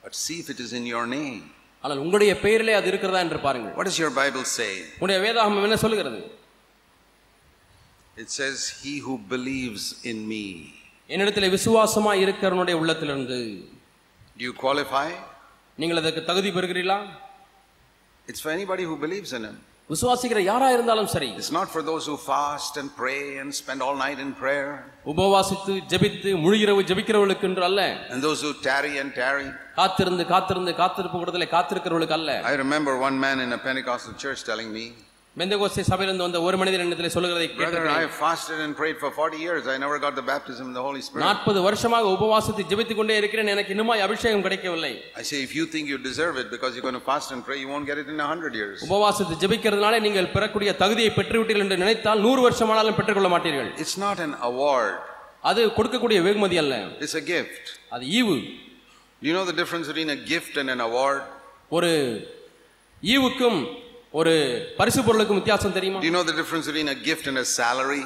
[0.03, 1.41] But see if it is in your name.
[1.85, 4.73] ஆனால் உங்களுடைய பெயரிலே அது இருக்கிறதா என்று பாருங்கள் What does your Bible say?
[4.95, 6.21] உங்களுடைய வேதாகமம் என்ன சொல்லுகிறது
[8.18, 10.46] It says, He who believes in me.
[11.10, 13.40] என்னிடத்தில் விசுவாசமா இருக்கிறவனுடைய உள்ளத்திலிருந்து
[14.38, 15.08] Do you qualify?
[15.78, 17.00] நீங்கள் அதற்கு தகுதி பெறுகிறீர்களா
[18.28, 19.56] It's for anybody who believes in Him.
[19.90, 23.96] விசுவாசிக்கிற யாரா இருந்தாலும் சரி It's not for those who fast and pray and spend all
[24.06, 24.68] night in prayer,
[25.12, 27.82] உபவாசித்து ஜெபித்து முழு இரவு ஜெபிக்கிறவர்களுக்கு என்று அல்ல
[28.14, 29.48] and those who tarry and tarry.
[29.80, 34.72] காத்திருந்து காத்திருந்து காத்திருப்பு கூடத்திலே காத்திருக்கிறவர்களுக்கு அல்ல I remember one man in a Pentecostal church telling
[34.78, 34.86] me,
[35.37, 39.11] Pentecost சபையிலிருந்து வந்த ஒரு மனிதர் என்னிடத்தில் சொல்லுகிறதை Brother, I கேட்டிருக்கிறேன் have fasted and prayed for
[39.13, 39.63] 40 years.
[39.75, 41.23] I never got the baptism in the Holy Spirit.
[41.25, 44.91] நாற்பது வருஷமாக உபவாசித்து ஜெபித்துக் கொண்டே இருக்கிறேன் எனக்கு இன்னுமாய் அபிஷேகம் கிடைக்கவில்லை
[45.21, 47.57] I say, if you think you deserve it because you're going to fast and pray,
[47.63, 48.77] you won't get it in a hundred years.
[48.89, 54.35] உபவாசித்து ஜெபிக்கிறதுனாலே நீங்கள் பெறக்கூடிய தகுதியை பெற்றுவிட்டீர்கள் என்று நினைத்தால் நூறு வருஷமானாலும் பெற்றுக்கொள்ள மாட்டீர்கள் It's not an
[54.51, 54.93] award,
[55.51, 56.75] அது கொடுக்கக்கூடிய வெகுமதி அல்ல
[57.07, 57.65] it's a gift.
[57.97, 58.37] அது ஈவு
[59.23, 61.23] you know the difference between a gift and an award?
[61.79, 61.93] ஒரு
[63.03, 63.59] ஈவுக்கும்
[64.19, 64.33] ஒரு
[64.79, 65.99] பரிசு பொருளுக்கும் வித்தியாசம் தெரியுமா?
[66.01, 68.03] Do you know the difference between a gift and a salary?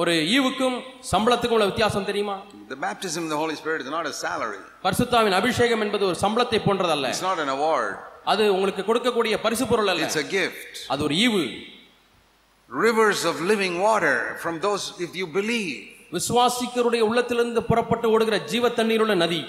[0.00, 0.76] ஒரு ஈவுக்கும்
[1.10, 2.34] சம்பளத்துக்கும் உள்ள வித்தியாசம் தெரியுமா?
[2.72, 6.60] The baptism in the Holy Spirit is not a salary, பரிசுத்தாவின் அபிஷேகம் என்பது ஒரு சம்பளத்தை
[6.66, 7.12] போன்றதல்ல.
[7.14, 7.94] It's not an award,
[8.32, 10.06] அது உங்களுக்கு கொடுக்கக்கூடிய பரிசு பொருள் அல்ல.
[10.08, 10.74] It's a gift.
[10.94, 11.44] அது ஒரு ஈவு.
[12.86, 15.78] Rivers of living water from those, if you believe.
[16.16, 19.42] விசுவாசிக்கருடைய உள்ளத்திலிருந்து புறப்பட்டு ஓடுகிற ஜீவ தண்ணீருள்ள நதி.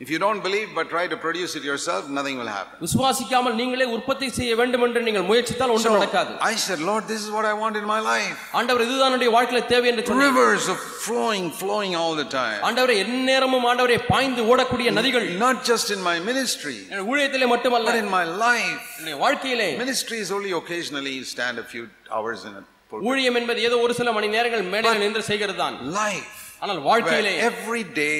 [0.00, 2.76] If you don't believe but try to produce it yourself, nothing will happen.
[2.84, 7.30] விசுவாசிக்காமல் நீங்களே உற்பத்தி செய்ய வேண்டும் என்று நீங்கள் முயற்சித்தால் ஒன்றும் நடக்காது I said, Lord, this is
[7.36, 8.38] what I want in my life.
[8.60, 12.58] ஆண்டவர் இதுதான் என்னுடைய வாழ்க்கையில தேவை என்று சொன்னார் Rivers of flowing, flowing all the time.
[12.68, 18.00] ஆண்டவரே எந்நேரமும் ஆண்டவரே பாய்ந்து ஓடக்கூடிய நதிகள் Not just in my ministry, என் ஊழியத்திலே மட்டுமல்ல but
[18.04, 18.82] in my life.
[18.98, 21.84] என்னுடைய வாழ்க்கையிலே Ministry is only occasionally you stand a few
[22.16, 23.06] hours in a pulpit.
[23.10, 27.34] ஊழியம் என்பது ஏதோ ஒரு சில மணி நேரங்கள் மேடையில் நின்று செய்கிறது தான் Life, ஆனால் where வாழ்க்கையிலே
[27.52, 28.18] every day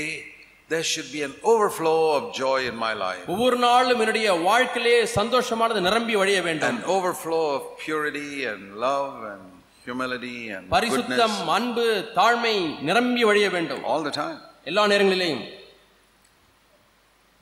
[0.68, 5.80] there should be an overflow of joy in my life, ஒவ்வொரு நாளும் என்னுடைய வாழ்க்கையிலே சந்தோஷமானது
[5.88, 9.42] நிரம்பி வழிய வேண்டும் an overflow of purity and love and
[9.86, 11.86] humility and பரிசுத்தம் goodness அன்பு
[12.18, 12.54] தாழ்மை
[12.90, 14.38] நிரம்பி வழிய வேண்டும் all the time.
[14.70, 15.44] எல்லா நேரங்களிலேயும்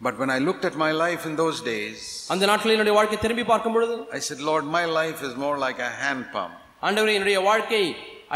[0.01, 1.99] But when I looked at my life in those days,
[2.35, 5.79] அந்த நாட்களில் என்னுடைய வாழ்க்கை திரும்பி பார்க்கும் பொழுது I said, Lord, my life is more like
[5.89, 6.55] a hand pump.
[6.89, 7.83] ஆண்டவரே என்னுடைய வாழ்க்கை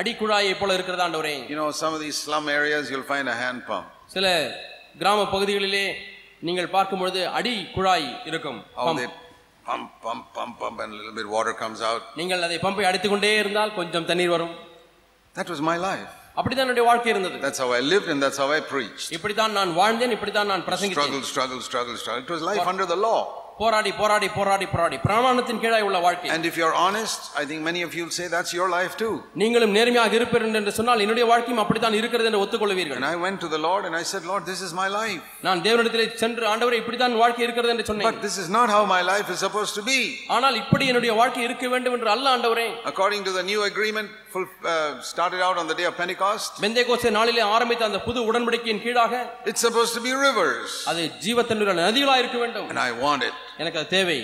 [0.01, 3.61] அடிக்குழாயை போல இருக்கிறது ஆண்டவரே You know, some of these slum areas, you'll find a hand
[3.71, 3.87] pump.
[4.15, 4.27] சில
[5.02, 5.86] கிராம பகுதிகளிலே
[6.48, 8.60] நீங்கள் பார்க்கும் பொழுது அடி குழாய் இருக்கும்
[9.66, 12.02] pump, pump, pump, pump, and a little bit water comes out.
[12.20, 14.54] நீங்கள் அதை பம்பை அடித்துக்கொண்டே இருந்தால் கொஞ்சம் தண்ணீர் வரும்
[15.36, 16.08] That was my life.
[16.40, 19.08] அப்படித்தான் என்னுடைய வாழ்க்கை இருந்தது That's how I lived and that's how I preached.
[19.18, 22.24] இப்படித்தான் நான் வாழ்ந்தேன் இப்படித்தான் நான் பிரசங்கித்தேன் Struggle, struggle, struggle, struggle.
[22.28, 23.20] It was life under the law.
[23.59, 27.83] போராடி போராடி போராடி போராடி பிரமாணத்தின் கீழாய் உள்ள வாழ்க்கை And if you're honest, I think many
[27.87, 29.13] of you will say that's your life too.
[29.43, 33.51] நீங்களும் நேர்மையாக இருப்பீர்கள் என்று சொன்னால் என்னுடைய வாழ்க்கையும் அப்படித்தான் இருக்கிறது என்று ஒத்துக்கொள்வீர்கள் And I went to
[33.55, 35.23] the Lord and I said, Lord, this is my life.
[35.49, 39.03] நான் தேவனிடத்திலே சென்று ஆண்டவரே இப்படித்தான் வாழ்க்கை இருக்கிறது என்று சொன்னேன் But this is not how my
[39.13, 40.01] life is supposed to be.
[40.37, 44.47] ஆனால் இப்படி என்னுடைய வாழ்க்கை இருக்க வேண்டும் என்று அல்ல ஆண்டவரே According to the new agreement, full,
[44.65, 49.15] uh, started out on the day of Pentecost, Pentecost நாளிலே ஆரம்பித்த அந்த புது உடன்படிக்கையின் கீழாக
[49.51, 50.69] it's supposed to be rivers.
[50.93, 53.35] அது ஜீவத்தன்னுள்ள நதிகளாக இருக்க வேண்டும் And I want it.
[53.63, 54.19] எனக்கு அது தேவை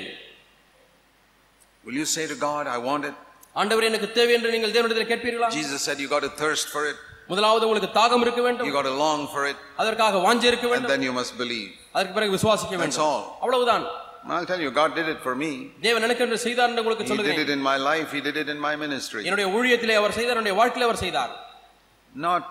[1.85, 3.15] Will you say to God, I want it?
[3.57, 6.99] ஆண்டவரே எனக்கு தேவை என்று நீங்கள் தேவனிடத்தில் கேட்பீர்களா Jesus said, You got to thirst for it,
[7.31, 10.75] முதலாவது உங்களுக்கு தாகம் இருக்க வேண்டும் you got to long for it, அதற்காக வாஞ்சி இருக்க and
[10.75, 11.71] வேண்டும் then you must believe.
[11.97, 13.25] அதற்கு பிறகு விசுவாசிக்க That's வேண்டும் all.
[13.45, 13.87] அவ்வளவுதான்
[14.23, 15.51] And I'll tell you, God did it for me.
[15.87, 18.39] தேவன் எனக்கு என்று செய்தார் என்று உங்களுக்கு He did சொல்லுகிறேன் it in my life, He did
[18.43, 19.23] it in my ministry.
[19.29, 21.33] என்னுடைய ஊழியத்திலே அவர் செய்தார் என்னுடைய வாழ்க்கையிலே அவர் செய்தார்
[22.29, 22.43] Not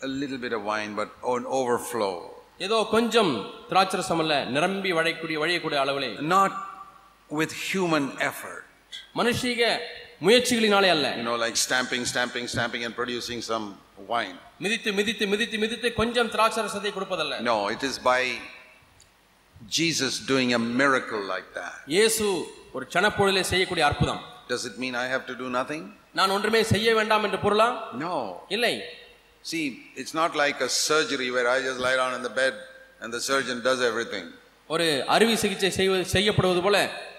[0.00, 2.14] a little bit of wine, but an overflow.
[2.59, 3.31] ஏதோ கொஞ்சம்
[3.71, 6.53] திராட்சரசம் அல்ல நிரம்பி வழைக்கூடிய வழியக்கூடிய அளவிலே Not
[7.29, 8.61] with human effort.
[9.19, 9.61] மனுஷீக
[10.21, 13.65] முயற்சிகளினாலே அல்ல You know, like stamping, stamping, stamping, and producing some
[14.11, 14.35] wine.
[14.65, 18.21] மிதித்து மிதித்து மிதித்து மிதித்து கொஞ்சம் திராட்சரசத்தை கொடுப்பதல்ல No, it is by
[19.75, 21.75] Jesus doing a miracle like that.
[21.95, 22.25] இயேசு
[22.77, 25.83] ஒரு சனப்பொழுதிலே செய்யக்கூடிய அற்புதம் Does it mean I have to do nothing?
[26.19, 27.67] நான் ஒன்றுமே செய்ய வேண்டாம் என்று பொருளா
[28.03, 28.15] No.
[28.55, 28.73] இல்லை
[29.44, 29.64] See,
[29.96, 32.54] it's not like a surgery where I just lie down in the bed
[33.02, 34.24] and the surgeon does everything.
[34.70, 36.76] ஒரு அறுவை சிகிச்சை செய்வது செய்யப்படுவது போல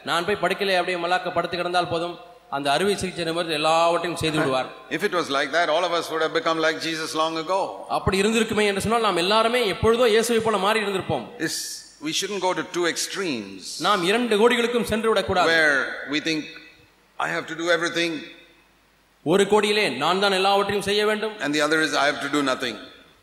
[0.10, 2.14] நான் போய் படுக்கையிலே அப்படியே மல்லாக்க படுத்து கிடந்தால் போதும்
[2.58, 6.06] அந்த அறுவை சிகிச்சை நிபுணர் எல்லாவற்றையும் செய்து விடுவார் If it was like that, all of us
[6.12, 7.60] would have become like Jesus long ago.
[7.98, 11.60] அப்படி இருந்திருக்குமே என்று சொன்னால் நாம் எல்லாருமே எப்பொழுதோ இயேசுவை போல மாறி இருந்திருப்போம் It's,
[12.08, 15.76] we shouldn't go to two extremes நாம் இரண்டு கோடிகளுக்கும் சென்று விடக்கூடாது where
[16.14, 16.44] we think,
[17.20, 18.14] I have to do everything,
[19.27, 22.43] ஒரு கோடியிலே நான் தான் எல்லாவற்றையும் செய்ய வேண்டும் and the other is, I have to do
[22.51, 22.77] nothing.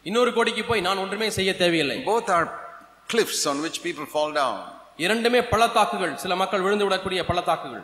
[0.06, 2.46] இன்னொரு கோடிக்கு போய் நான் ஒன்றுமே செய்ய தேவையில்லை Both are
[3.14, 4.56] cliffs on which people fall down.
[5.06, 7.84] இரண்டுமே பள்ளத்தாக்குகள் சில மக்கள் விழுந்து விடக்கூடிய பள்ளத்தாக்குகள்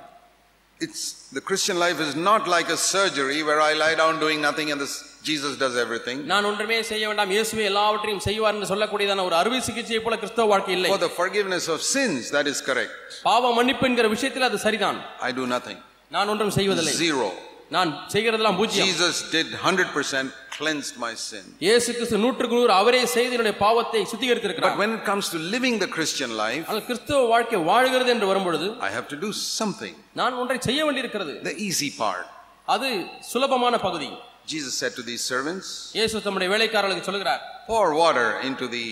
[0.79, 1.01] It's
[1.37, 4.79] the Christian life is not like a surgery where I lie down doing nothing and
[4.83, 4.93] this,
[5.29, 6.17] Jesus does everything.
[6.31, 10.73] நான் ஒன்றுமே செய்ய வேண்டாம் இயேசுவே எல்லாவற்றையும் செய்வார் என்று சொல்லக்கூடியதான ஒரு அறுவை சிகிச்சையை போல கிறிஸ்தவ வாழ்க்கை
[10.77, 12.95] இல்லை For the forgiveness of sins, that is correct.
[13.29, 15.79] பாவ மன்னிப்பு என்கிற விஷயத்தில் அது சரிதான் I do nothing.
[16.11, 17.29] நான் ஒன்றும் செய்வதில்லை Zero.
[17.76, 21.44] நான் செய்கிறதெல்லாம் பூஜ்யம் Jesus did 100% cleansed my sin.
[21.66, 25.76] இயேசு கிறிஸ்து நூற்றுக்கு நூறு அவரே செய்து என்னுடைய பாவத்தை But சுத்திகரித்திருக்கிறார் when it comes to living
[25.84, 29.94] the Christian life, ஆனால் கிறிஸ்துவ வாழ்க்கை வாழ்கிறது என்று வரும்பொழுது I have to do something.
[30.20, 32.24] நான் ஒன்றை செய்ய வேண்டியிருக்கிறது The easy part.
[32.68, 32.90] அது
[33.32, 34.10] சுலபமான பகுதி
[34.52, 35.66] Jesus said to these servants,
[35.98, 38.86] இயேசு தம்முடைய வேலைக்காரர்களுக்கு சொல்கிறார் pour water into the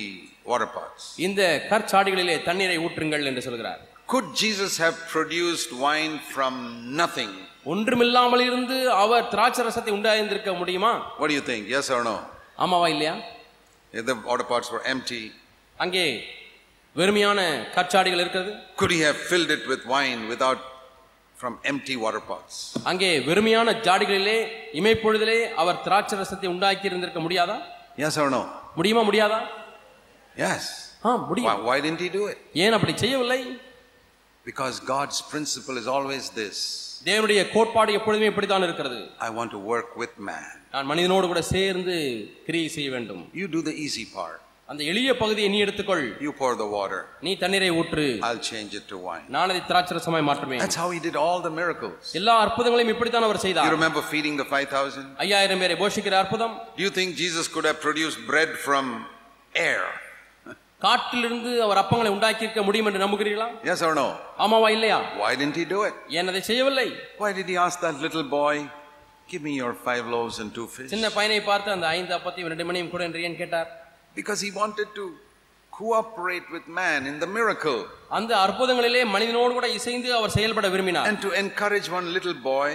[0.53, 1.03] water pots.
[1.29, 1.41] இந்த
[1.73, 6.55] கற்சாடிகளிலே தண்ணீரை ஊற்றுங்கள் என்று சொல்கிறார் Could Jesus have produced wine from
[7.03, 7.31] nothing?
[7.72, 11.64] ஒன்றுமில்லாமல் இருந்து அவர் திராட்சை ரசத்தை உண்டாயிருந்திருக்க முடியுமா What do you think?
[11.76, 12.16] Yes or no?
[12.66, 13.16] ஆமாவா இல்லையா
[13.94, 15.24] If the water pots were empty,
[15.80, 16.06] அங்கே
[16.96, 17.40] வெறுமையான
[17.76, 20.60] கற்சாடிகள் இருக்கிறது could he have filled it with wine without
[21.36, 22.56] from empty water pots?
[22.92, 24.40] அங்கே வெறுமையான ஜாடிகளிலே
[24.80, 27.58] இமைப்பொழுதிலே அவர் திராட்சை ரசத்தை உண்டாக்கி இருந்திருக்க முடியாதா
[28.04, 28.42] Yes or no?
[28.80, 29.40] முடியுமா முடியாதா
[30.36, 30.64] Yes.
[31.06, 32.38] ஆ Why, முடியும் why didn't he do it?
[32.66, 33.42] ஏன் அப்படி செய்யவில்லை
[34.46, 36.58] Because God's principle is always this
[37.07, 40.49] தேவனுடைய கோட்பாடு எப்பொழுதுமே இப்படித்தான் இருக்கிறது I want to work with man.
[40.75, 41.95] நான் மனிதனோடு கூட சேர்ந்து
[42.49, 44.39] கிரியை செய்ய வேண்டும் You do the easy part.
[44.69, 47.01] அந்த எளிய பகுதியை நீ எடுத்துக்கொள் You pour the water.
[47.27, 49.25] நீ தண்ணீரை ஊற்று I'll change it to wine.
[49.37, 51.99] நான் அதை திராட்சரசமாய் மாற்றுவேன் That's how he did all the miracles.
[52.21, 55.05] எல்லா அற்புதங்களையும் இப்படித்தான் அவர் You செய்தார் remember feeding the 5,000?
[55.27, 58.87] ஐயாயிரம் பேரை போஷிக்கிற அற்புதம் Do you think Jesus could have produced bread from
[59.71, 59.85] air?
[60.82, 64.08] காட்டிலிருந்து அவர் அப்பங்களை உண்டாக்கி இருக்க முடியும் என்று நம்புகிறீர்களா Yes or no?
[64.46, 65.96] ஆமாவா இல்லையா Why didn't he do it?
[66.18, 66.88] ஏன் அதை செய்யவில்லை
[67.22, 68.56] Why did he ask that little boy,
[69.32, 70.90] Give me your five loaves and two fish?
[70.94, 73.70] சின்ன பையனை பார்த்து அந்த ஐந்து அப்பத்தையும் ரெண்டு மணியும் கூட என்று ஏன் கேட்டார்
[74.16, 75.06] Because he wanted to
[75.74, 77.80] cooperate with man in the miracle
[78.20, 82.70] அந்த அற்புதங்களிலே மனிதனோடு கூட இசைந்து அவர் செயல்பட விரும்பினார் and to encourage one little boy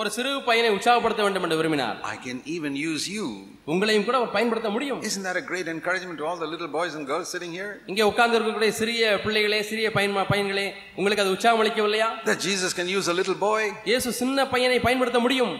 [0.00, 3.26] ஒரு சிறு பையனை உற்சாகப்படுத்த வேண்டும் என்று விரும்பினார் I can even use you.
[3.71, 6.93] உங்களையும் கூட அவர் பயன்படுத்த முடியும் Isn't that a great encouragement to all the little boys
[6.97, 7.71] and girls sitting here?
[7.91, 10.67] இங்கே உட்கார்ந்து இருக்கக்கூடிய சிறிய பிள்ளைகளே சிறிய பையன் பையன்களே
[10.99, 15.21] உங்களுக்கு அது உற்சாகம் அளிக்கவில்லையா That Jesus can use a little boy, இயேசு சின்ன பையனை பயன்படுத்த
[15.25, 15.53] முடியும்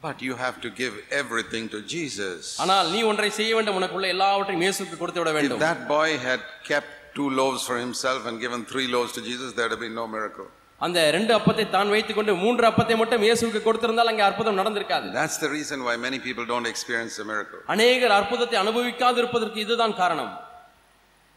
[0.00, 2.40] but you have to give everything to Jesus.
[2.62, 6.42] ஆனால் நீ ஒன்றை செய்ய வேண்டும் உனக்குள்ள எல்லாவற்றையும் இயேசுக்கு கொடுத்து விட If வேண்டும் that boy had
[6.70, 9.96] kept two loaves for himself and given three loaves to Jesus, there would have been
[10.02, 10.48] no miracle.
[10.81, 15.37] அந்த ரெண்டு அப்பத்தை தான் வைத்துக் கொண்டு மூன்று அப்பத்தை மட்டும் இயேசுவுக்கு கொடுத்திருந்தால் அங்கே அற்புதம் நடந்திருக்காது That's
[15.43, 17.61] the reason why many people don't experience a miracle.
[17.73, 20.33] அநேகர் அற்புதத்தை அனுபவிக்காது இருப்பதற்கு இதுதான் காரணம்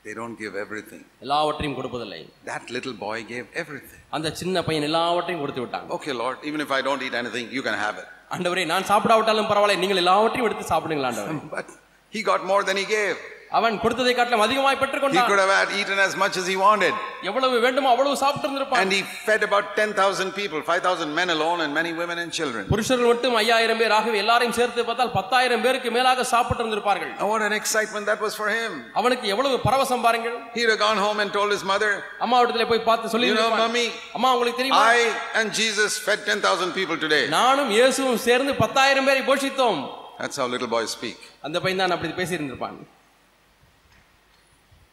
[0.04, 1.00] They don't give everything.
[1.24, 2.20] எல்லாவற்றையும் கொடுப்பதில்லை
[2.52, 4.00] That little boy gave everything.
[4.16, 7.64] அந்த சின்ன பையன் எல்லாவற்றையும் கொடுத்து விட்டான் Okay, Lord, even if I don't eat anything, you
[7.68, 8.08] can have it.
[8.34, 11.68] ஆண்டவரே நான் சாப்பிடாவிட்டாலும் பரவாயில்லை நீங்கள் எல்லாவற்றையும் எடுத்து சாப்பிடுங்கள் ஆண்டவரே But
[12.12, 13.16] he got more than he gave.
[13.57, 16.93] அவன் கொடுத்ததை காட்டிலும் அதிகமாய் He பெற்றுக்கொண்டான் could have had eaten as much as he wanted.
[17.29, 21.71] எவ்வளவு வேண்டுமோ அவ்வளவு சாப்பிட்டு இருந்திருப்பான் And he fed about 10,000 people, 5,000 men alone, and
[21.79, 22.63] many women and children.
[22.73, 27.43] புருஷர்கள் மட்டும் ஐயாயிரம் பேர் ஆகவே எல்லாரையும் சேர்த்து பார்த்தால் பத்தாயிரம் பேருக்கு மேலாக சாப்பிட்டு இருந்திருப்பார்கள் And what
[27.49, 28.73] an excitement that was for him.
[29.01, 31.91] அவனுக்கு எவ்வளவு பரவசம் பாருங்கள் He'd have gone home and told his mother,
[32.25, 35.05] அம்மா இடத்துல போய் பார்த்து சொல்லி You know, mommy, அம்மா உங்களுக்கு தெரியுமா I
[35.41, 37.23] and Jesus fed 10,000 people today.
[37.37, 39.79] நானும் இயேசுவும் சேர்ந்து பத்தாயிரம் பேரை போஷித்தோம்
[40.19, 41.17] That's how little boys speak.
[41.47, 42.77] அந்த பையன் தான் அப்படி பேசி இருந்திருப்பான்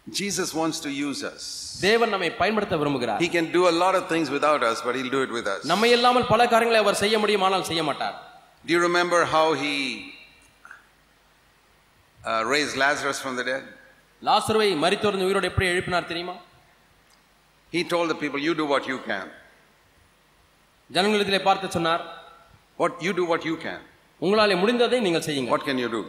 [0.08, 1.44] Jesus wants to use us.
[1.82, 5.14] தேவன் நம்மை பயன்படுத்த விரும்புகிறார் He can do a lot of things without us, but he'll
[5.18, 5.62] do it with us.
[5.72, 8.16] நம்மை இல்லாமல் பல காரியங்களை அவர் செய்ய முடியும் ஆனால் செய்ய மாட்டார்
[8.66, 9.74] Do you remember how he
[12.20, 13.64] uh, raised Lazarus from the dead?
[14.22, 16.36] லாசருவை மரித்தோர்ந்து உயிரோடு எப்படி எழுப்பினார் தெரியுமா
[17.74, 19.26] He told the people, You do what you can.
[20.90, 22.04] ஜனங்களிடத்திலே பார்த்து சொன்னார்
[22.80, 23.80] What you do what you can.
[24.22, 26.02] உங்களாலே முடிந்ததை நீங்கள் செய்யுங்க What can you do?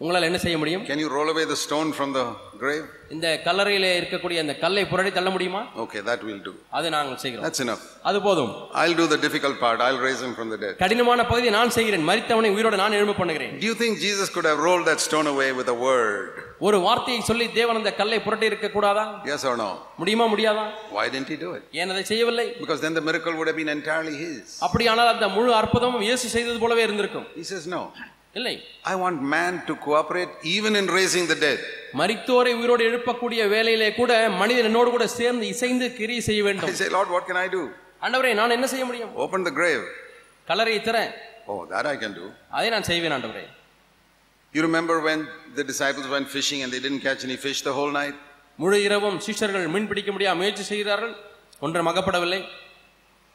[0.00, 2.24] உங்களால் என்ன செய்ய முடியும் Can you roll away the stone from the
[2.62, 2.82] grave?
[3.14, 6.52] இந்த கல்லறையிலே இருக்கக்கூடிய அந்த கல்லை புரடி தள்ள முடியுமா Okay, that we'll do.
[6.78, 7.84] அது நாங்கள் செய்கிறோம் That's enough.
[8.08, 9.78] அது போதும் I'll do the difficult part.
[9.86, 10.74] I'll raise him from the dead.
[10.82, 14.60] கடினமான பகுதியை நான் செய்கிறேன் மரித்தவனை உயிரோடு நான் எழும்ப பண்ணுகிறேன் Do you think Jesus could have
[14.68, 16.26] rolled that stone away with a word?
[16.66, 19.70] ஒரு வார்த்தையை சொல்லி தேவன் அந்த கல்லை புரட்டி இருக்க கூடாதா Yes or no?
[20.02, 20.66] முடியுமா முடியாதா
[20.98, 21.64] Why didn't he do it?
[21.80, 24.44] ஏன் அதை செய்யவில்லை Because then the miracle would have been entirely his.
[24.68, 27.82] அப்படியானால் அந்த முழு அற்புதமும் இயேசு செய்தது போலவே இருந்திருக்கும் He says, No.
[28.36, 31.58] இல்லை I want man to cooperate even in raising the dead.
[32.00, 37.10] மரித்தோரை உயிரோடு எழுப்பக்கூடிய வேலையிலே கூட மனிதன் என்னோடு கூட சேர்ந்து இசைந்து கிரி செய்ய வேண்டும் say, Lord,
[37.16, 37.62] what can I do?
[38.06, 39.84] ஆண்டவரே நான் என்ன செய்ய முடியும் Open the grave.
[40.48, 40.98] கல்லறையை திற
[41.52, 42.26] Oh, that I can do.
[42.58, 43.44] அதை நான் செய்வேன் ஆண்டவரே
[44.54, 45.18] You remember when
[45.58, 48.16] the disciples went fishing and they didn't catch any fish the whole night?
[48.58, 51.14] முழு இரவும் சிஷ்யர்கள் மீன் பிடிக்க முடியாம முயற்சி செய்கிறார்கள்
[51.66, 52.38] ஒன்றும் அகப்படவில்லை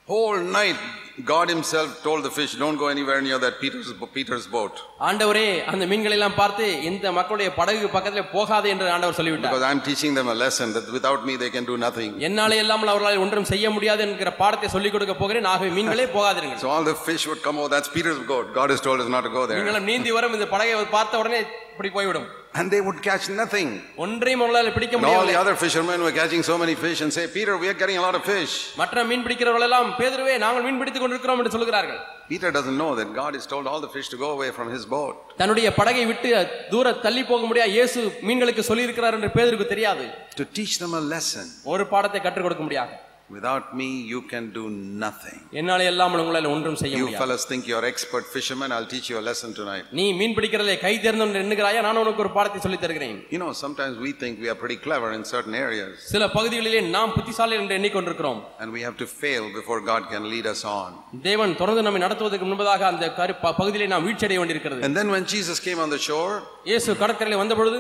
[0.09, 0.77] Whole night,
[1.25, 4.75] God Himself told the fish, Don't go anywhere near that Peter's, Peter's boat.
[5.09, 9.81] ஆண்டவரே அந்த மீன்களை எல்லாம் பார்த்து இந்த மக்களுடைய படகு பக்கத்துல போகாது என்று ஆண்டவர் சொல்லிவிட்டார் Because I'm
[9.89, 12.13] teaching them a lesson that without me they can do nothing.
[12.29, 16.71] என்னாலே இல்லாமல் அவர்களால் ஒன்றும் செய்ய முடியாது என்கிற பாடத்தை சொல்லிக் கொடுக்க போகிறேன் ஆகவே மீன்களே போகாதீர்கள் So
[16.77, 18.47] all the fish would come, Oh, that's Peter's boat.
[18.61, 19.59] God has told us not to go there.
[19.61, 21.41] நீங்களும் நீந்தி வரும் இந்த படகை பார்த்த உடனே
[21.75, 23.69] இப்படி போய்விடும் And they would catch nothing.
[24.05, 27.11] ஒன்றையும் அவர்களால் பிடிக்க And all the முடியவில்லை other fishermen were catching so many fish and
[27.17, 28.53] say, Peter, we are getting a lot of fish.
[28.81, 32.01] மற்ற மீன் பிடிக்கிறவர்கள் எல்லாம் பேதுருவே நாங்கள் மீன் பிடித்துக் கொண்டிருக்கிறோம் என்று சொல்கிறார்கள்
[32.31, 34.85] Peter doesn't know that God has told all the fish to go away from his
[34.97, 35.15] boat.
[35.41, 36.31] தன்னுடைய படகை விட்டு
[36.73, 40.07] தூர தள்ளி போக முடியாது இயேசு மீன்களுக்கு சொல்லியிருக்கிறார் என்று பேதருக்கு தெரியாது
[40.41, 41.45] To teach them a lesson.
[41.75, 42.95] ஒரு பாடத்தை கற்றுக் கொடுக்க முடியாது
[43.32, 44.64] Without me, you can do
[45.04, 45.38] nothing.
[45.60, 48.70] என்னாலே இல்லாமல் உங்களால் ஒன்றும் செய்ய You முடியாது fellas think you're expert fishermen.
[48.76, 49.86] I'll teach you a lesson tonight.
[50.00, 53.96] நீ மீன் பிடிக்கிறதிலே கை தேர்ந்து எண்ணுகிறாயா நான் உனக்கு ஒரு பாடத்தை சொல்லித் தருகிறேன் You know, sometimes
[54.06, 58.42] we think we are pretty clever in certain areas சில பகுதிகளிலே நாம் புத்திசாலி என்று எண்ணிக்கொண்டிருக்கிறோம்
[58.62, 60.92] and we have to fail before God can lead us on.
[61.30, 63.14] தேவன் தொடர்ந்து நம்மை நடத்துவதற்கு முன்பதாக அந்த
[63.62, 66.34] பகுதியிலே நாம் வீழ்ச்சியடைய வேண்டியிருக்கிறது And then when Jesus came on the shore,
[66.72, 67.80] இயேசு கடற்கரையில் வந்த பொழுது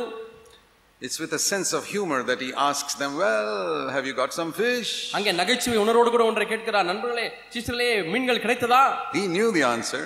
[1.01, 3.51] it's with a sense of humor that he asks them, Well,
[3.95, 4.93] have you got some fish?
[5.17, 8.83] அங்கே நகைச்சுவை உணர்வோடு கூட ஒன்றை கேட்கிறார் நண்பர்களே சீசர்களே மீன்கள் கிடைத்ததா
[9.19, 10.05] He knew the answer,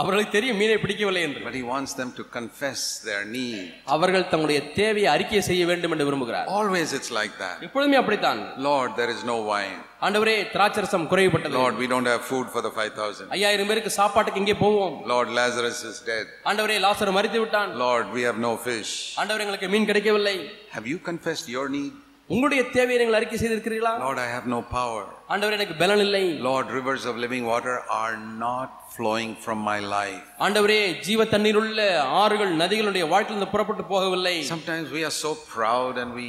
[0.00, 3.62] அவர்களுக்கு தெரியும் மீனை பிடிக்கவில்லை என்று but he wants them to confess their need.
[3.96, 7.56] அவர்கள் தங்களுடைய தேவையை அறிக்கை செய்ய வேண்டும் என்று விரும்புகிறார் Always it's like that.
[7.68, 9.78] எப்பொழுதுமே அப்படித்தான் Lord, there is no wine.
[10.06, 13.26] ஆண்டவரே திராட்சரசம் குறைவுபட்டது Lord, we don't have food for the 5,000.
[13.36, 16.26] ஐயாயிரம் பேருக்கு சாப்பாட்டுக்கு இங்கே போவோம் Lord, Lazarus is dead.
[16.50, 18.92] ஆண்டவரே லாசர் மறித்து விட்டான் Lord, we have no fish.
[19.22, 20.36] ஆண்டவர் எங்களுக்கு மீன் கிடைக்கவில்லை
[20.76, 21.92] Have you confessed your need?
[22.30, 25.04] உங்களுடைய தேவையை நீங்கள் அறிக்கை செய்திருக்கிறீர்களா Lord, I have no power.
[25.32, 28.14] ஆண்டவர் எனக்கு பலன் இல்லை Lord, rivers of living water are
[28.44, 30.20] not flowing from my life.
[30.46, 31.80] ஆண்டவரே ஜீவ தண்ணீர் உள்ள
[32.22, 36.28] ஆறுகள் நதிகளுடைய வாழ்க்கையிலிருந்து புறப்பட்டு போகவில்லை Sometimes we are so proud and we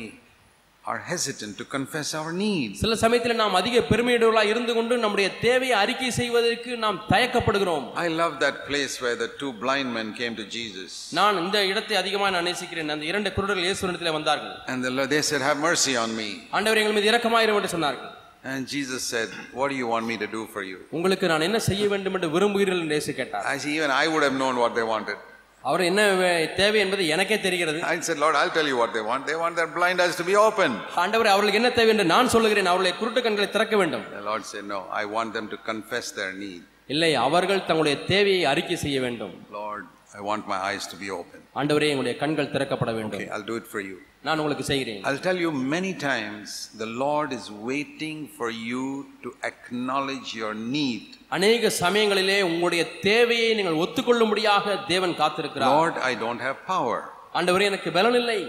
[0.87, 2.74] are hesitant to confess our needs.
[2.82, 8.34] சில சமயத்தில் நாம் அதிக பெருமையுடையவர்களாக இருந்து கொண்டு நம்முடைய தேவையை அறிக்கை செய்வதற்கு நாம் தயக்கப்படுகிறோம் I love
[8.45, 10.91] that place where the two blind men came to Jesus.
[11.18, 15.22] நான் இந்த இடத்தை அதிகமாக நான் நேசிக்கிறேன் அந்த இரண்டு குருடர்கள் இயேசுவிடத்தில் வந்தார்கள் And the Lord- they
[15.30, 16.28] said, Have mercy on me.
[16.59, 18.12] ஆண்டவர் எங்கள் மீது இரக்கமாயிரும் என்று சொன்னார்கள்
[18.51, 19.28] And Jesus said,
[19.59, 20.76] What do you want me to do for you?
[20.99, 24.26] உங்களுக்கு நான் என்ன செய்ய வேண்டும் என்று விரும்புகிறீர்கள் என்று இயேசு கேட்டார் I said, Even I would
[24.28, 25.18] have known what they wanted.
[25.66, 29.04] அவர் என்ன வே- தேவை என்பது எனக்கே தெரிகிறது I said, Lord, I'll tell you what they
[29.10, 29.24] want.
[29.32, 30.72] They want their blind eyes to be open.
[31.04, 34.66] ஆண்டவர் அவர்களுக்கு என்ன தேவை என்று நான் சொல்லுகிறேன் அவர்களை குருட்டு கண்களை திறக்க வேண்டும் The Lord said,
[34.74, 36.62] No, I want them to confess their need.
[36.88, 39.84] இல்லை அவர்கள் தங்களுடைய தேவையை அறிக்கை செய்ய வேண்டும் Lord,
[40.20, 41.39] I want my eyes to be open.
[41.60, 43.98] ஆண்டவரே எங்களுடைய கண்கள் திறக்கப்பட வேண்டும் Okay, I'll do it for you.
[44.28, 46.50] நான் உங்களுக்கு செய்கிறேன் I'll tell you many times
[46.84, 48.84] the Lord is waiting for you
[49.24, 51.06] to acknowledge your need.
[51.31, 56.99] அநேக சமயங்களிலே உங்களுடைய தேவையை நீங்கள் ஒத்துக்கொள்ளும்படியாக தேவன் காத்திருக்கிறார் Lord, I don't have power.
[57.33, 58.41] ஆண்டவரே எனக்கு பலன் இல்லை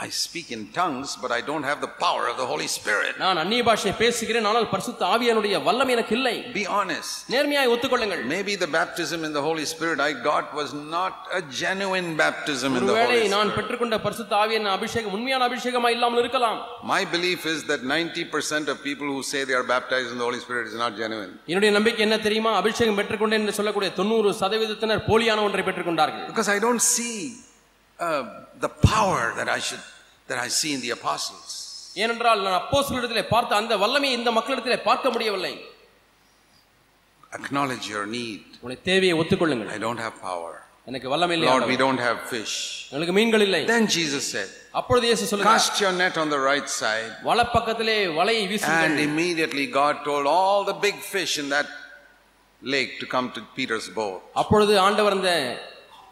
[0.00, 3.12] I speak in tongues, but I don't have the power of the Holy Spirit.
[3.22, 7.12] நான் அந்நிய பாஷையை பேசுகிறேன் ஆனால் பரிசுத்த ஆவியானுடைய வல்லம் எனக்கு இல்லை Be honest.
[7.34, 12.10] நேர்மையாய் ஒத்துக்கொள்ளுங்கள் Maybe the baptism in the Holy Spirit I got was not a genuine
[12.22, 13.56] baptism in the ஒருவேளை Holy நான் Spirit.
[13.60, 16.58] பெற்றுக்கொண்ட பரிசுத்த ஆவியின் அபிஷேகம் உண்மையான அபிஷேகமா இல்லாமல் இருக்கலாம்
[16.94, 20.42] My belief is that 90% of people who say they are baptized in the Holy
[20.46, 21.32] Spirit is not genuine.
[21.50, 26.60] என்னுடைய நம்பிக்கை என்ன தெரியுமா அபிஷேகம் பெற்றுக்கொண்டேன் என்று சொல்லக்கூடிய தொண்ணூறு சதவீதத்தினர் போலியான ஒன்றை பெற்றுக்கொண்டார்கள் Because I
[26.66, 27.14] don't see
[27.98, 28.22] uh,
[28.60, 29.84] the power that I should
[30.30, 31.48] that I see in the apostles.
[31.96, 35.54] ஏனென்றால் நான் அப்போஸ்தலரிடத்திலே பார்த்த அந்த வல்லமையை இந்த மக்களிடத்திலே பார்க்க முடியவில்லை
[37.38, 38.42] Acknowledge your need.
[38.60, 40.52] உங்களுடைய தேவையை ஒத்துக்கொள்ளுங்கள் I don't have power.
[40.90, 41.74] எனக்கு வல்லமை இல்லை Lord, ஆண்டவரே.
[41.74, 42.52] we don't have fish.
[42.90, 46.68] எங்களுக்கு மீன்கள் இல்லை Then Jesus said, அப்பொழுது இயேசு சொல்லுங்க Cast your net on the right
[46.82, 47.10] side.
[47.28, 51.70] வலப்பக்கத்திலே வலையை And வீசுங்கள் immediately God told all the big fish in that
[52.62, 54.20] lake to come to Peter's boat.
[54.42, 55.32] அப்பொழுது ஆண்டவர் அந்த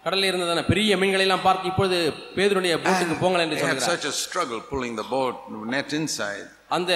[0.06, 1.98] கடலில் இருந்ததான பெரிய மீன்களை எல்லாம் பார்த்து இப்பொழுது
[2.38, 5.36] பேதுருடைய போட்டுக்கு போங்கள் என்று சொல்கிறார் such a struggle pulling the boat
[5.76, 6.46] net inside.
[6.78, 6.92] அந்த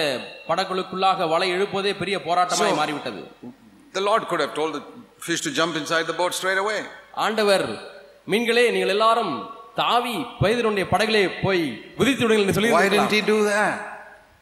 [0.48, 3.22] படகுகளுக்குள்ளாக வலை இழுப்பதே பெரிய போராட்டமாய் மாறிவிட்டது
[3.98, 4.82] The Lord could have told the
[5.26, 6.80] fish to jump inside the boat straight away.
[7.26, 7.66] ஆண்டவர்
[8.32, 9.34] மீன்களே நீங்கள் எல்லாரும்
[9.80, 11.64] தாவி பேதுருடைய படகிலே போய்
[11.98, 13.74] குதித்து விடுங்கள் என்று சொல்லி Why didn't he do that?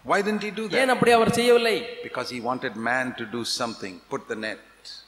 [0.05, 0.79] Why didn't he do that?
[0.83, 4.61] ஏன் அப்படி அவர் செய்யவில்லை Because he wanted man to do something, put the net.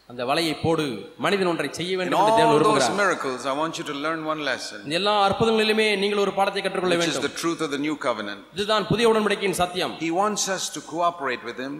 [0.09, 0.85] அந்த வலையை போடு
[1.25, 4.21] மனிதன் ஒன்றை செய்ய வேண்டும் என்று தேவன் all those விரும்புகிறார் miracles, I want you to learn
[4.33, 7.71] one lesson, இந்த எல்லா அற்புதங்களிலுமே நீங்கள் ஒரு பாடத்தை கற்றுக்கொள்ள which is வேண்டும் the truth of
[7.75, 8.43] the new covenant.
[8.57, 11.75] இதுதான் புதிய உடன்படிக்கையின் சத்தியம் He wants us to cooperate with him.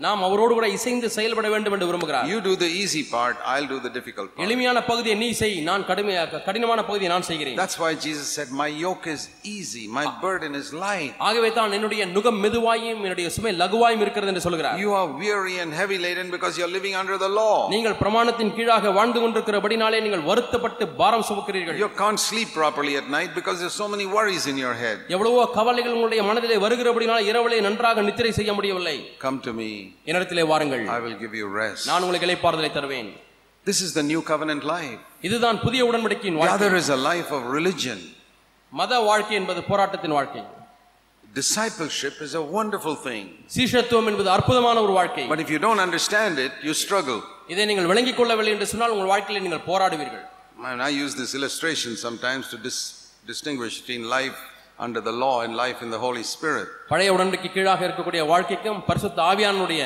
[0.00, 3.78] நாம் அவரோடு கூட இசைந்து செயல்பட வேண்டும் என்று விரும்புகிறார் You do the easy part, I'll do
[3.86, 4.42] the difficult part.
[4.44, 8.68] எளிமையான பகுதியை நீ செய் நான் கடுமையாக கடினமான பகுதியை நான் செய்கிறேன் That's why Jesus said, My
[8.84, 9.22] yoke is
[9.54, 11.12] easy, my burden is light.
[11.28, 15.72] ஆகவே தான் என்னுடைய நுகம் மெதுவாயும் என்னுடைய சுமை லகுவாயும் இருக்கிறது என்று சொல்கிறார் You are weary and
[15.80, 17.54] heavy laden because you're living under the law.
[17.74, 23.32] நீங்கள் பிரமாணத்தின் கீழாக வாழ்ந்து கொண்டிருக்கிறபடினாலே நீங்கள் வருத்தப்பட்டு பாரம் சுமக்கிறீர்கள் You can't sleep properly at night
[23.34, 24.98] because there's so many worries in your head.
[25.16, 29.70] எவ்வளவோ கவலைகள் உங்களுடைய மனதிலே வருகிறபடினால் இரவிலே நன்றாக நித்திரை செய்ய முடியவில்லை Come to me,
[30.09, 31.83] என்னிடத்திலே வாருங்கள் I will give you rest.
[31.91, 33.11] நான் உங்களுக்கு இளைப்பாறுதலை தருவேன்
[33.65, 34.99] This is the new covenant life.
[35.27, 37.99] இதுதான் புதிய உடன்படிக்கையின் The வாழ்க்கை other is a life of religion.
[38.71, 40.43] மத வாழ்க்கை என்பது போராட்டத்தின் வாழ்க்கை
[41.23, 43.23] Discipleship is a wonderful thing.
[43.55, 47.19] சீஷத்துவம் என்பது அற்புதமான ஒரு வாழ்க்கை But if you don't understand it, you struggle.
[47.53, 50.23] இதை நீங்கள் விளங்கிக் கொள்ளவில்லை என்று சொன்னால் உங்கள் வாழ்க்கையில் நீங்கள் போராடுவீர்கள்
[50.71, 52.85] And I use this illustration sometimes to dis-
[53.31, 54.37] distinguish between life
[54.79, 56.67] under the law and life in the Holy Spirit.
[56.93, 59.83] பழைய உடன்படிக்கை கீழாக இருக்கக்கூடிய வாழ்க்கைக்கும் பரிசுத்த ஆவியானுடைய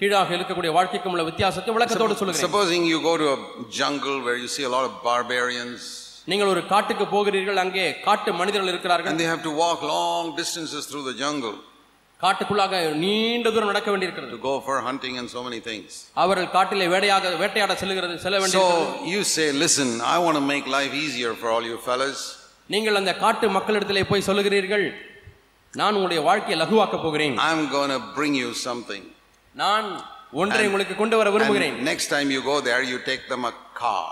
[0.00, 3.40] கீழாக இருக்கக்கூடிய வாழ்க்கைக்கும் உள்ள வித்தியாசத்தை விளக்கத்தோடு சொல்லுகிறேன் Supposing you go to a
[3.80, 5.82] jungle where you see a lot of barbarians
[6.30, 10.82] நீங்கள் ஒரு காட்டுக்கு போகிறீர்கள் அங்கே காட்டு மனிதர்கள் இருக்கிறார்கள் and they have to walk long distances
[10.90, 11.56] through the jungle
[12.20, 15.88] காட்டுக்குள்ளாக நீண்ட தூரம் நடக்க வேண்டியிருக்கிறது to go for hunting and so many things.
[16.22, 20.66] அவர்கள் காட்டிலே வேட்டையாக வேட்டையாட செல்கிறது செல்ல வேண்டியிருக்கிறது So you say, listen, I want to make
[20.78, 22.20] life easier for all you fellas.
[22.74, 24.84] நீங்கள் அந்த காட்டு மக்களிடத்திலே போய் சொல்லுகிறீர்கள்
[25.74, 29.02] நான் உங்களுடைய வாழ்க்கையை லகுவாக்க போகிறேன் I'm going to bring you something.
[29.54, 29.88] நான்
[30.40, 33.54] ஒன்றை உங்களுக்கு கொண்டு வர விரும்புகிறேன் And next time you go there, you take them a
[33.82, 34.10] car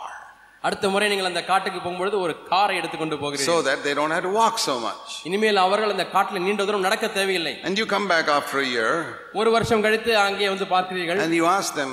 [0.66, 4.24] அடுத்த முறை நீங்கள் அந்த காட்டுக்கு போகும்பொழுது ஒரு காரை எடுத்துக்கொண்டு போகிறீர்கள் so that they don't have
[4.28, 5.08] to walk so much.
[5.28, 8.92] இனிமேல் அவர்கள் அந்த காட்டில் நீண்ட தூரம் நடக்க தேவையில்லை And you come back after a year
[9.40, 11.92] ஒரு வருஷம் கழித்து அங்கே வந்து பார்க்கிறீர்கள் and you ask them,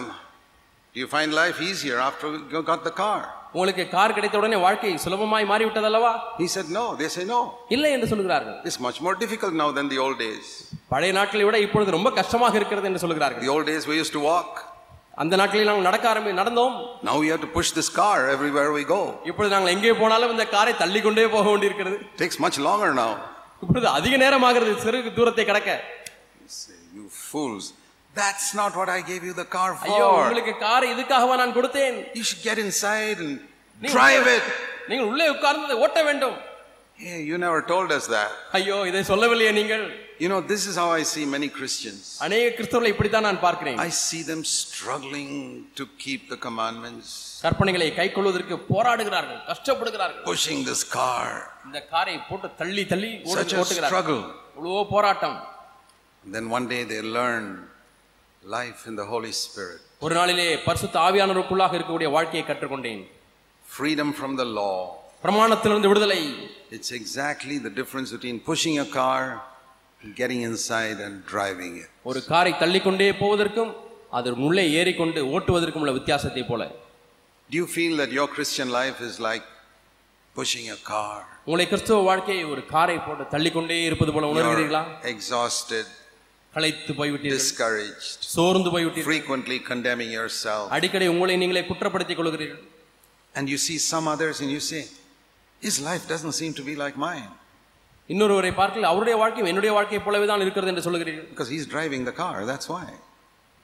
[0.95, 3.20] Do you find life easier after you got the car?
[3.55, 6.11] உங்களுக்கு கார் கிடைத்த உடனே வாழ்க்கை சுலபமாய் மாறிவிட்டது அல்லவா
[6.42, 6.84] He said, No.
[7.01, 7.38] They say, No.
[7.76, 10.46] இல்லை என்று சொல்கிறார்கள் It's much more difficult now than the old days.
[10.92, 14.22] பழைய நாட்களை விட இப்பொழுது ரொம்ப கஷ்டமாக இருக்கிறது என்று சொல்கிறார்கள் The old days we used to
[14.30, 14.51] walk.
[15.22, 16.76] அந்த நாட்களில் நாங்கள் நடக்க ஆரம்பி நடந்தோம்
[17.09, 19.01] Now we have to push this car everywhere we go.
[19.30, 23.11] இப்பொழுது நாங்கள் எங்கே போனாலும் இந்த காரை தள்ளி கொண்டே போக வேண்டியிருக்கிறது takes much longer now.
[23.64, 25.70] இப்பொழுது அதிக நேரம் ஆகிறது சிறு தூரத்தை கடக்க
[26.94, 27.64] You fools.
[28.16, 30.20] That's not what I gave you the car ஐயோ for.
[30.22, 33.34] உங்களுக்கு காரை இதுக்காகவா நான் கொடுத்தேன் You should get inside and
[33.82, 34.45] நீங்க drive உள்ளே- it.
[34.89, 36.38] நீங்கள் உள்ளே உட்கார்ந்து அதை ஓட்ட வேண்டும்
[36.99, 38.30] Hey, you never told us that.
[38.59, 39.86] ஐயோ இதை சொல்லவில்லையே நீங்கள்
[40.24, 42.03] You know, this is how I see many Christians.
[42.26, 45.34] அநேக கிறிஸ்தவர்களை இப்படித்தான் நான் பார்க்கிறேன் I see them struggling
[45.80, 47.09] to keep the commandments,
[47.43, 51.26] கற்பனைகளை கை கொள்வதற்கு போராடுகிறார்கள் கஷ்டப்படுகிறார்கள் pushing this car.
[51.68, 54.24] இந்த காரை போட்டு தள்ளி தள்ளி ஓடு- Such a ஓட்டுகிறார்கள் struggle.
[54.57, 55.38] இவ்வளவோ போராட்டம்
[56.36, 57.45] Then one day they learn
[58.43, 63.03] life in the Holy Spirit, ஒரு நாளிலே பரிசுத்த ஆவியானவருக்குள்ளாக இருக்கக்கூடிய வாழ்க்கையை கற்றுக்கொண்டேன்
[63.66, 64.78] freedom from the law.
[65.24, 66.22] பிரமாணத்திலிருந்து விடுதலை
[66.78, 69.22] It's exactly the difference between pushing a car,
[70.20, 71.89] getting inside, and driving it.
[72.09, 73.72] ஒரு காரை தள்ளிக்கொண்டே போவதற்கும்
[74.18, 76.63] அது உள்ளே ஏறிக்கொண்டு ஓட்டுவதற்கும் உள்ள வித்தியாசத்தை போல
[77.49, 79.45] Do you feel that your Christian life is like
[80.36, 81.18] pushing a car?
[81.47, 85.86] உங்களை கிறிஸ்துவ வாழ்க்கையை ஒரு காரை போட்டு தள்ளிக்கொண்டே இருப்பது போல உணர்கிறீர்களா You're exhausted,
[86.53, 90.66] களைத்து போய்விட்டீர்கள் discouraged, சோர்ந்து போய்விட்டீர்கள் frequently condemning yourself.
[90.78, 92.61] அடிக்கடி உங்களை நீங்களே குற்றப்படுத்திக் கொள்கிறீர்கள்
[93.36, 94.84] And you see some others and you say,
[95.61, 97.32] His life doesn't seem to be like mine
[98.09, 102.16] இன்னொருவரை பார்க்கல அவருடைய வாழ்க்கையும் என்னுடைய வாழ்க்கையை போலவே தான் இருக்கிறது என்று சொல்லுகிறீர்கள் because he's driving the
[102.22, 102.86] car, that's why.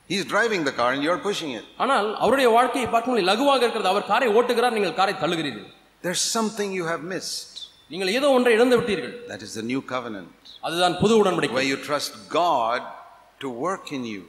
[0.09, 1.65] He's driving the car and you're pushing it.
[1.83, 5.67] ஆனால் அவருடைய வாழ்க்கையை பார்க்கும்போது லகுவாக இருக்கிறது அவர் காரை ஓட்டுகிறார் நீங்கள் காரை தள்ளுகிறீர்கள்
[6.03, 7.53] There's something you have missed.
[7.93, 10.34] நீங்கள் ஏதோ ஒன்றை இழந்து விட்டீர்கள் That is the new covenant,
[10.65, 12.81] அதுதான் புது உடன்படிக்கை where you trust God
[13.43, 14.21] to work in you.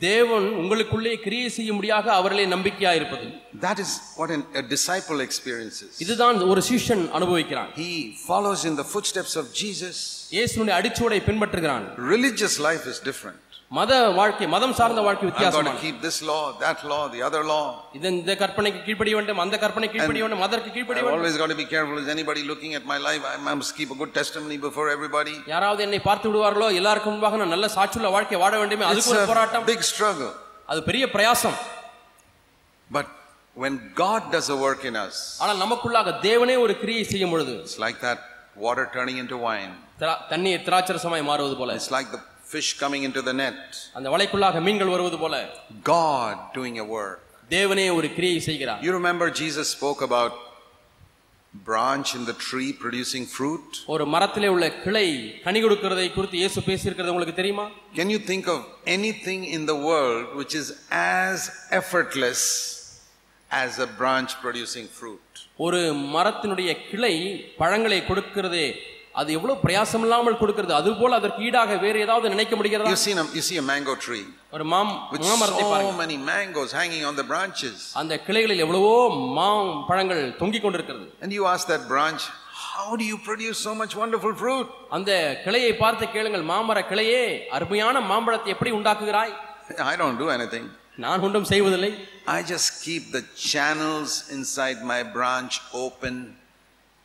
[0.00, 3.26] தேவன் உங்களுக்குள்ளே கிரியை செய்யும்படியாக அவர்களே நம்பிக்கையா இருப்பது
[3.66, 5.90] That is what an, a disciple experiences.
[6.04, 7.90] இதுதான் ஒரு சீஷன் அனுபவிக்கிறான் He
[8.28, 9.96] follows in the footsteps of Jesus.
[10.36, 13.42] இயேசுனுடைய அடிச்சுவடை பின்பற்றுகிறான் Religious life is different.
[13.72, 17.20] மத வாழ்க்கை மதம் சார்ந்த வாழ்க்கை I've got வித்தியாசமான to keep this law, that law, the
[17.26, 17.64] other law.
[17.96, 21.50] இது இந்த கற்பனைக்கு கீழ்ப்படிய வேண்டும் அந்த கற்பனை கீழ்ப்படிய வேண்டும் அதற்கு கீழ்ப்படிய I've வேண்டும் always got
[21.54, 21.96] to be careful.
[22.04, 23.24] Is anybody looking at my life?
[23.32, 25.34] I must keep a good testimony before everybody.
[25.54, 29.22] யாராவது என்னை பார்த்து விடுவார்களோ எல்லாருக்கும் முன்பாக நான் நல்ல சாட்சியுள்ள வாழ்க்கை வாழ வேண்டுமே It's அதுக்கு ஒரு
[29.24, 30.30] a போராட்டம் big struggle.
[30.68, 31.58] அது பெரிய பிரயாசம்
[32.90, 33.06] But
[33.56, 37.78] when God does a work in us, ஆனால் நமக்குள்ளாக தேவனே ஒரு கிரியை செய்யும் பொழுது it's
[37.78, 38.20] like that
[38.66, 39.72] water turning into wine.
[40.02, 42.22] திரா- தண்ணீர் திராட்சரசமாய் மாறுவது போல It's like the
[42.52, 43.60] fish coming into the net.
[43.98, 45.36] அந்த வலைக்குள்ளாக மீன்கள் வருவது போல
[45.94, 47.18] God doing a work.
[47.50, 50.32] தேவனே ஒரு கிரியை செய்கிறார் You remember Jesus spoke about
[51.54, 53.68] branch in the tree producing fruit?
[53.94, 55.06] ஒரு மரத்திலே உள்ள கிளை
[55.46, 57.66] கனி கொடுக்கிறதை குறித்து இயேசு பேசியிருக்கிறது உங்களுக்கு தெரியுமா
[58.00, 58.60] Can you think of
[58.96, 60.68] anything in the world which is
[61.24, 61.38] as
[61.80, 62.42] effortless
[63.50, 65.24] as a branch producing fruit?
[65.66, 65.80] ஒரு
[66.16, 67.14] மரத்தினுடைய கிளை
[67.60, 68.66] பழங்களை கொடுக்கிறதே
[69.15, 73.25] அது எவ்வளவு பிரயாசம் இல்லாமல் கொடுக்கிறது அதுபோல அதற்கு ஈடாக வேறு ஏதாவது நினைக்க முடிகிறதா You see, a,
[73.37, 74.23] you see a mango tree
[74.55, 74.91] ஒரு மாம்
[75.25, 77.75] மாமரத்தை so பாருங்க many mangoes hanging on the branches.
[78.01, 78.93] அந்த கிளைகளில் எவ்வளவோ
[79.39, 82.23] மாம் பழங்கள் தொங்கிக் கொண்டிருக்கிறது And you ask that branch,
[82.69, 84.67] how do you produce so much wonderful fruit?
[84.97, 85.11] அந்த
[85.45, 87.23] கிளையை பார்த்து கேளுங்கள் மாமர கிளையே
[87.57, 89.33] அருமையான மாம்பழத்தை எப்படி உண்டாக்குகிறாய்
[89.91, 90.65] I don't do anything.
[91.03, 91.91] நான் ஒன்றும் செய்வதில்லை
[92.37, 95.53] I just keep the channels inside my branch
[95.85, 96.15] open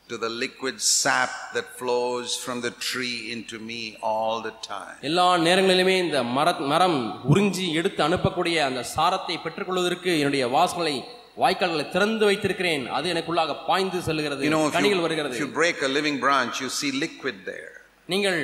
[0.08, 4.96] to the liquid sap that flows from the tree into me all the time.
[5.10, 6.98] எல்லா நேரங்களிலுமே இந்த மர மரம்
[7.32, 10.96] உறிஞ்சி எடுத்து அனுப்பக்கூடிய அந்த சாரத்தை பெற்றுக்கொள்வதற்கு என்னுடைய வாசல்களை
[11.42, 15.52] வாய்க்கால்களை திறந்து வைத்திருக்கிறேன் அது எனக்குள்ளாக பாய்ந்து செல்கிறது You know, if கனிகள் you, வருகிறது if you
[15.62, 17.72] break a living branch, you see liquid there.
[18.12, 18.38] நீங்கள்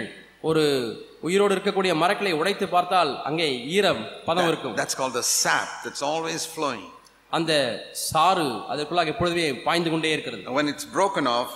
[0.48, 0.64] ஒரு
[1.28, 6.44] உயிரோடு இருக்கக்கூடிய மரக்களை உடைத்து பார்த்தால் அங்கே ஈரம் பதம் இருக்கும் That's called the sap that's always
[6.56, 6.86] flowing.
[7.34, 7.52] அந்த
[8.08, 11.50] சாறு அதற்குள்ளாக எப்பொழுதுமே பாய்ந்து கொண்டே இருக்கிறது And when it's broken off,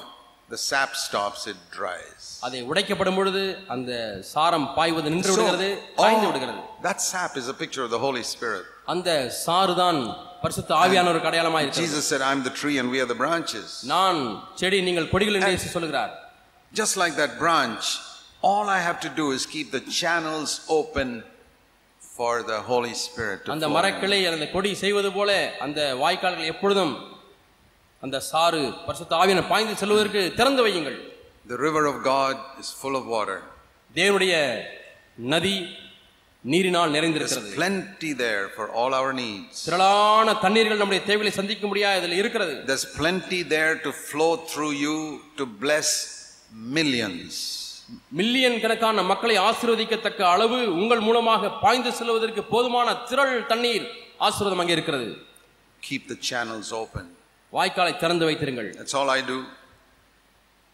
[0.50, 2.22] the sap stops, it dries.
[2.46, 3.42] அதை உடைக்கப்படும் பொழுது
[3.74, 3.92] அந்த
[4.32, 5.68] சாரம் பாய்வது நின்று விடுகிறது
[6.00, 8.64] பாய்ந்து all- விடுகிறது that sap is a picture of the Holy Spirit.
[8.94, 9.10] அந்த
[9.44, 10.00] சாறு தான்
[10.42, 13.68] பரிசுத்த ஆவியானவருக்கு அடையாளமாக இருக்கிறது Jesus said, I'm the tree and we are the branches.
[13.94, 14.20] நான்
[14.62, 16.12] செடி நீங்கள் கொடிகள் என்று இயேசு சொல்கிறார்
[16.72, 17.84] Just like that branch,
[18.42, 21.08] all I have to do is keep the channels open
[22.19, 23.65] for the Holy Spirit to அந்த.
[23.75, 25.29] மரக்கிளை அந்த கொடி செய்வது போல
[25.65, 26.93] அந்த வாய்க்கால்கள் எப்பொழுதும்
[28.03, 30.97] அந்த சாறு பரிசுத்த ஆவியான பாய்ந்து செல்வதற்கு திறந்து வையுங்கள்
[31.45, 33.37] The river of God is full of water.
[33.95, 34.33] தேவனுடைய
[35.33, 35.53] நதி
[36.43, 39.55] நீரினால் நிறைந்திருக்கிறது plenty there for all our needs.
[39.67, 44.97] திரளான தண்ணீர்கள் நம்முடைய தேவைகளை சந்திக்க முடியாது இதில் இருக்கிறது There's plenty there to flow through you
[45.39, 45.89] to bless
[46.77, 47.33] millions.
[48.18, 53.86] Million கணக்கான மக்களை ஆசீர்வதிக்கத்தக்க அளவு உங்கள் மூலமாக பாய்ந்து செல்வதற்கு போதுமான திரள் தண்ணீர்
[54.28, 55.08] ஆசீர்வாதம் அங்கே இருக்கிறது
[55.82, 57.04] Keep the channels open.
[57.52, 59.38] வாய்க்காலை திறந்து வைத்திருங்கள் That's all I do.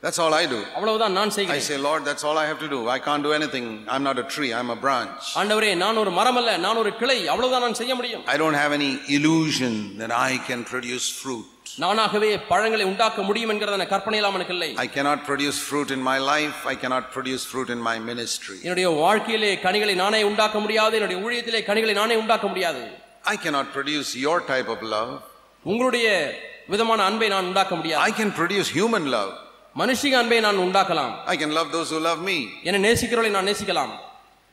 [0.02, 0.58] That's all I do.
[0.76, 2.78] அவ்வளவுதான் நான் I செய்கிறேன் say, Lord, that's all I have to do.
[2.88, 3.66] I can't do anything.
[3.92, 5.24] I'm not a tree, I'm a branch.
[5.40, 8.74] ஆண்டவரே நான் ஒரு மரம் அல்ல நான் ஒரு கிளை அவ்வளவுதான் நான் செய்ய முடியும் I don't have
[8.78, 11.53] any illusion that I can produce fruit.
[11.82, 16.16] நானாகவே பழங்களை உண்டாக்க முடியும் என்கிறதான கற்பனை எல்லாம் எனக்கு இல்லை I cannot produce fruit in my
[16.32, 16.58] life.
[16.72, 18.56] I cannot produce fruit in my ministry.
[18.66, 22.82] என்னுடைய வாழ்க்கையிலே கனிகளை நானே உண்டாக்க முடியாது என்னுடைய ஊழியத்திலே கனிகளை நானே உண்டாக்க முடியாது
[23.34, 25.12] I cannot produce your type of love.
[25.64, 26.08] உங்களுடைய
[26.74, 29.32] விதமான அன்பை நான் உண்டாக்க முடியாது I can produce human love.
[29.80, 32.38] மனுஷிக அன்பை நான் உண்டாக்கலாம் I can love those who love me.
[32.68, 33.92] என்னை நேசிக்கிறவர்களை நான் நேசிக்கலாம்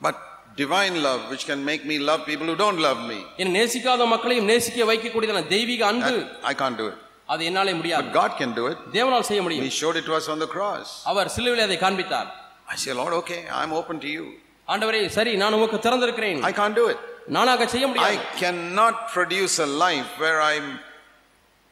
[0.02, 0.16] But
[0.58, 4.48] divine love, which can make me love people who don't love me, என்னை நேசிக்காத மக்களையும்
[4.52, 6.98] நேசிக்க வைக்கக்கூடியதான தெய்வீக அன்பு that, I can't do it.
[7.32, 8.80] அது என்னாலே முடியாது But God can do it.
[8.98, 10.90] தேவனால் செய்ய முடியும் He showed it to us on the cross.
[11.12, 12.30] அவர் சிலுவையில் அதை காண்பித்தார்
[12.70, 14.26] I say, Lord, okay, I'm open to you.
[14.68, 17.00] ஆண்டவரே சரி நான் உமக்கு திறந்திருக்கிறேன் I can't do it.
[17.36, 20.68] நானாக செய்ய I முடியாது cannot produce a life where I'm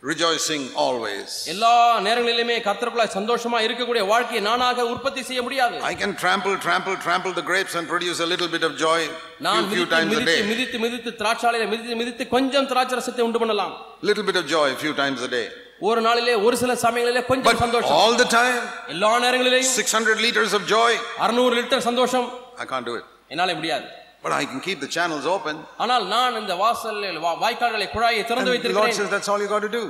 [0.03, 1.31] rejoicing always.
[1.53, 1.73] எல்லா
[2.07, 7.45] நேரங்களிலுமே கர்த்தருக்குள்ளாய் சந்தோஷமா இருக்கக்கூடிய வாழ்க்கையை நானாக உற்பத்தி செய்ய முடியாது I can trample, trample, trample the
[7.51, 9.01] grapes and produce a little bit of joy
[9.49, 10.39] நான் few, times a மிதித்து day.
[10.53, 13.75] மிதித்து மிதித்து திராட்சாலையில மிதித்து மிதித்து கொஞ்சம் திராட்சை ரசத்தை உண்டு பண்ணலாம்
[14.11, 15.47] Little bit of joy few times a day.
[15.89, 18.59] ஒரு நாளிலே ஒரு சில சமயங்களிலே கொஞ்சம் சந்தோஷம் all the time,
[18.95, 20.91] எல்லா நேரங்களிலேயும் 600 liters of joy,
[21.27, 22.29] அறுநூறு லிட்டர் சந்தோஷம்
[22.65, 23.07] I can't do it.
[23.35, 23.87] என்னால முடியாது
[24.24, 25.56] But I can keep the channels open.
[25.84, 27.02] ஆனால் நான் இந்த வாசல்
[27.44, 29.84] வாய்க்கால்களை குழாயை And திறந்து the Lord வைத்திருக்கிறேன் says that's all you got to do.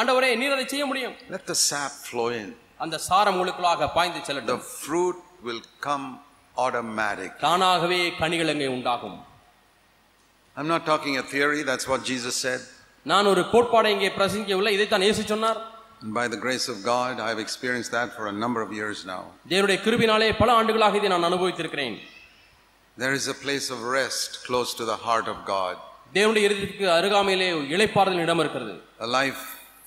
[0.00, 2.48] ஆண்டவரே நீர் அதை செய்ய முடியும் Let the sap flow in.
[2.84, 5.18] அந்த சாரம் உங்களுக்குள்ளாக பாய்ந்து The செல்லட்டும் fruit
[5.48, 6.06] will come
[6.56, 7.30] automatic.
[7.46, 9.18] தானாகவே கனிகள் அங்கே உண்டாகும்
[10.56, 12.60] I'm not talking a theory, that's what Jesus said.
[13.06, 15.60] நான் ஒரு கோட்பாடை இங்கே பிரசங்கிக்கவில்லை இதைத்தான் இயேசு சொன்னார்
[16.04, 19.22] And by the grace of God, I've experienced that for a number of years now.
[19.52, 21.96] தேவனுடைய கிருபினாலே பல ஆண்டுகளாக இதை நான் அனுபவித்திருக்கிறேன்
[22.97, 25.75] There is a place of rest close to the heart of God,
[26.15, 29.41] தேவனுடைய இறுதிக்கு அருகாமையிலே இளைப்பாறுதல் இடம் இருக்கிறது a life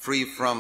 [0.07, 0.59] free from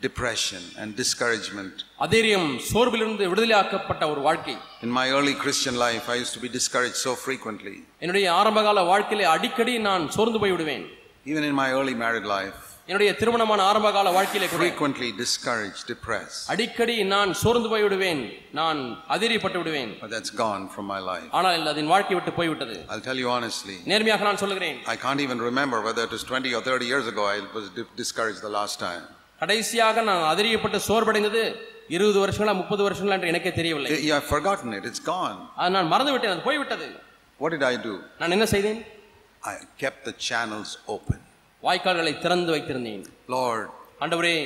[0.00, 1.74] depression and discouragement.
[2.06, 4.54] அதேரியம் சோர்விலிருந்து விடுதலையாக்கப்பட்ட ஒரு வாழ்க்கை
[4.86, 7.76] In my early Christian life, I used to be discouraged so frequently.
[8.02, 10.86] என்னுடைய ஆரம்பகால வாழ்க்கையிலே அடிக்கடி நான் சோர்ந்து போய் விடுவேன்
[11.32, 16.39] Even in my early married life, என்னுடைய திருமணமான ஆரம்பகால வாழ்க்கையிலே கூட frequently discouraged, depressed.
[16.53, 18.21] அடிக்கடி நான் சோர்ந்து போய் விடுவேன்
[18.59, 18.79] நான்
[19.15, 21.27] அதிரியப்பட்டு விடுவேன் But that's gone from my life.
[21.39, 25.41] ஆனால் அதன் வாழ்க்கை விட்டு போய்விட்டது I'll tell you honestly, நேர்மையாக நான் சொல்லுகிறேன் I can't even
[25.49, 28.77] remember whether it was 20 or 30 years ago I was di- discouraged the last
[28.87, 29.05] time.
[29.41, 31.43] கடைசியாக நான் அதிரியப்பட்டு சோர்வடைந்தது
[31.97, 35.37] இருபது வருஷங்களா முப்பது வருஷங்களா என்று எனக்கே தெரியவில்லை Yeah, I've forgotten it, it's gone.
[35.61, 36.87] அது நான் மறந்து விட்டேன் அது போய்விட்டது
[37.39, 37.95] What did I do?
[38.21, 38.79] நான் என்ன செய்தேன்
[39.51, 41.19] I kept the channels open.
[41.64, 43.04] வாய்க்கால்களை திறந்து வைத்திருந்தேன்
[43.36, 43.64] Lord,
[44.04, 44.36] ஆண்டவரே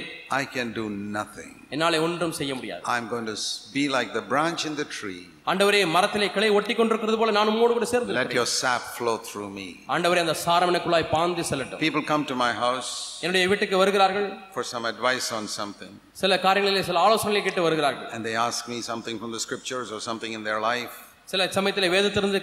[0.41, 0.85] I can do
[1.17, 1.53] nothing.
[1.75, 5.23] என்னாலே ஒன்றும் செய்ய முடியாது I'm going to s- be like the branch in the tree.
[5.51, 8.39] ஆண்டவரே மரத்திலே கிளை ஒட்டி கொண்டிருக்கிறது போல நான் உம்மோடு கூட சேர்ந்து இருக்கிறேன்.
[8.41, 9.67] your sap flow through me.
[9.95, 12.91] ஆண்டவரே அந்த சாரவனுக்குள்ளாய் பாந்து செல்லட்டும் People come to my house
[13.25, 15.93] என்னுடைய வீட்டுக்கு வருகிறார்கள் for some advice on something,
[16.23, 20.01] சில காரியங்களிலே சில ஆலோசனைகளை கேட்டு வருகிறார்கள் and they ask me something from the scriptures or
[20.09, 20.97] something in their life.
[21.33, 22.41] சில சமயத்தில் வேதத்திலிருந்து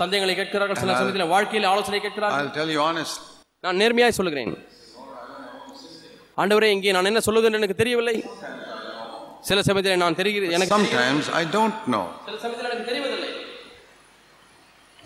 [0.00, 3.18] சந்தேகங்களை கேட்கிறார்கள் சில சமயத்தில் வாழ்க்கையில் ஆலோசனை கேட்கிறார்கள் I'll tell you honest,
[3.65, 4.53] நான் நேர்மையாய் சொல்லுகிறேன்
[6.41, 8.15] ஆண்டவரே இங்கே நான் என்ன சொல்லுகிறேன் எனக்கு தெரியவில்லை
[9.49, 12.03] சில சமயத்தில் நான் தெரிகிறது எனக்கு sometimes I don't know.
[12.27, 13.29] சில சமயத்தில் எனக்கு தெரிவதில்லை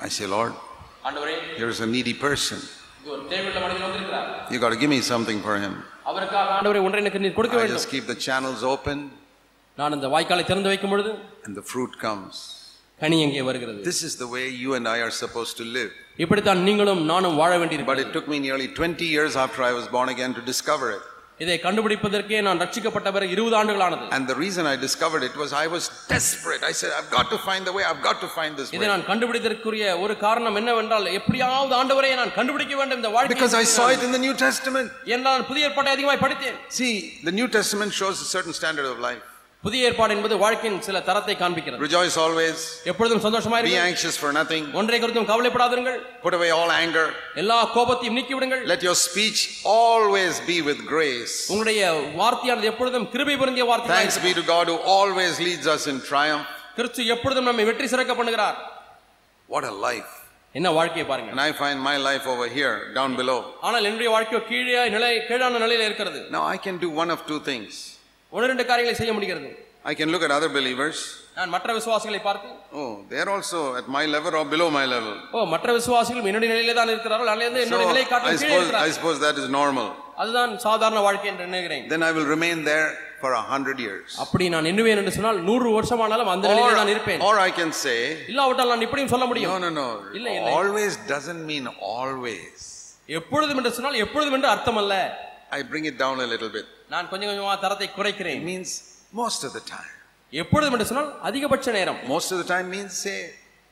[0.07, 0.53] I say, Lord,
[1.07, 2.59] ஆண்டவரே here's a needy person.
[3.01, 5.76] இது ஒரு தேவையுள்ள மனிதன் வந்திருக்கிறார் You got to give me something for him.
[6.09, 8.99] அவருக்காக ஆண்டவரே ஒன்றை எனக்கு நீர் கொடுக்க I வேண்டும் just keep the channels open
[9.78, 11.11] நான் இந்த வாய்க்காலை திறந்து வைக்கும் பொழுது
[11.45, 12.36] and the fruit comes.
[13.01, 15.91] கனி எங்கே வருகிறது This is the way you and I are supposed to live.
[16.24, 19.88] இப்படித்தான் நீங்களும் நானும் வாழ But வேண்டியிருக்கிறது it took me nearly 20 years after I was
[19.97, 21.03] born again to discover it.
[21.43, 25.68] இதை கண்டுபிடிப்பதற்கே நான் ரட்சிக்கப்பட்ட பிறகு இருபது ஆண்டுகளானது And the reason I discovered it was I
[25.74, 26.63] was desperate.
[26.70, 28.91] I said, I've got to find the way, I've got to find this இதை way.
[28.93, 33.99] நான் கண்டுபிடித்தற்குரிய ஒரு காரணம் என்னவென்றால் எப்படியாவது ஆண்டவரை நான் கண்டுபிடிக்க வேண்டும் இந்த Because I saw it
[33.99, 34.89] வாழ்க்கை in the New Testament.
[35.16, 36.93] என்றால் நான் புதிய ஏற்பாட்டை அதிகமாய் படித்தேன் See,
[37.30, 39.24] the New Testament shows a certain standard of life.
[39.64, 42.58] புதிய ஏற்பாடு என்பது வாழ்க்கையின் சில தரத்தை காண்பிக்கிறது Rejoice always,
[42.90, 47.04] எப்பொழுதும் சந்தோஷமா be இருங்கள் anxious for nothing, ஒன்றை குறித்தும் கவலைப்படாதீர்கள் put away all anger,
[47.42, 49.40] எல்லா கோபத்தையும் நீக்கி விடுங்கள் let your speech
[49.80, 51.34] always be with grace.
[51.52, 51.82] உங்களுடைய
[52.20, 56.46] வார்த்தையானது எப்பொழுதும் கிருபை பொருந்திய வார்த்தை Thanks be to God who always leads us in triumph.
[56.78, 58.56] கிறிஸ்து எப்பொழுதும் நம்மை வெற்றி சிறக்க பண்ணுகிறார்
[59.48, 60.11] What a life.
[60.54, 63.38] என்ன வாழ்க்கையை பாருங்க And I find my life over here, down below.
[63.66, 67.42] ஆனால் என்னுடைய வாழ்க்கையோ கீழே நிலை கீழான நிலையில இருக்கிறது Now I can do one of two
[67.52, 67.72] things.
[68.34, 69.51] ஒன்று ரெண்டு காரியங்களை செய்ய முடிகிறது
[69.86, 70.97] I can look at other believers.
[71.38, 72.47] நான் மற்ற விசுவாசிகளை பார்த்து
[72.82, 75.13] Oh, they're also at my level or below my level.
[75.36, 78.55] ஓ மற்ற விசுவாசிகள் என்னுடைய நிலையிலே தான் இருக்கிறார்கள் அல்லது So என்னுடைய நிலை I காட்டும் கீழே suppose,
[78.55, 79.88] I இருக்கிறார்கள் suppose that is normal.
[80.24, 82.88] அதுதான் சாதாரண வாழ்க்கை என்று நினைக்கிறேன் Then I will remain there
[83.22, 84.07] for a hundred years.
[84.26, 87.72] அப்படி நான் எண்ணுவேன் என்று சொன்னால் நூறு வருஷமானாலும் அந்த நிலையிலே நான் இருப்பேன் Or, or I can
[87.86, 87.99] say,
[88.32, 89.88] இல்லாவிட்டால் நான் இப்படியும் சொல்ல no, முடியும் no, no.
[90.20, 90.53] இல்லை, இல்லை.
[90.59, 92.57] Always doesn't mean always.
[93.20, 94.95] எப்பொழுதும் என்று சொன்னால் எப்பொழுதும் என்று அர்த்தம் அல்ல
[95.51, 96.68] I bring it down a little bit.
[96.93, 98.72] நான் கொஞ்சம் கொஞ்சமா தரத்தை It குறைக்கிறேன் means
[99.22, 99.91] most of the time.
[100.34, 103.18] எப்பொழுதும் என்று சொன்னால் அதிகபட்ச நேரம் Most of the time means, say,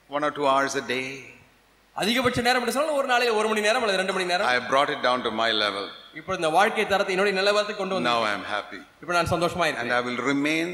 [0.10, 1.06] one or two hours a day.
[1.96, 4.68] அதிகபட்ச நேரம் என்று சொன்னால் ஒரு நாளைக்கு ஒரு மணி நேரம் அல்லது ரெண்டு மணி நேரம் I have
[4.74, 5.86] brought it down to my level.
[6.20, 8.82] இப்போ இந்த வாழ்க்கை தரத்தை என்னுடைய நிலவரத்துக்கு கொண்டு வந்து Now I am happy.
[9.04, 10.68] இப்போ நான் சந்தோஷமா And இருக்கேன் I will remain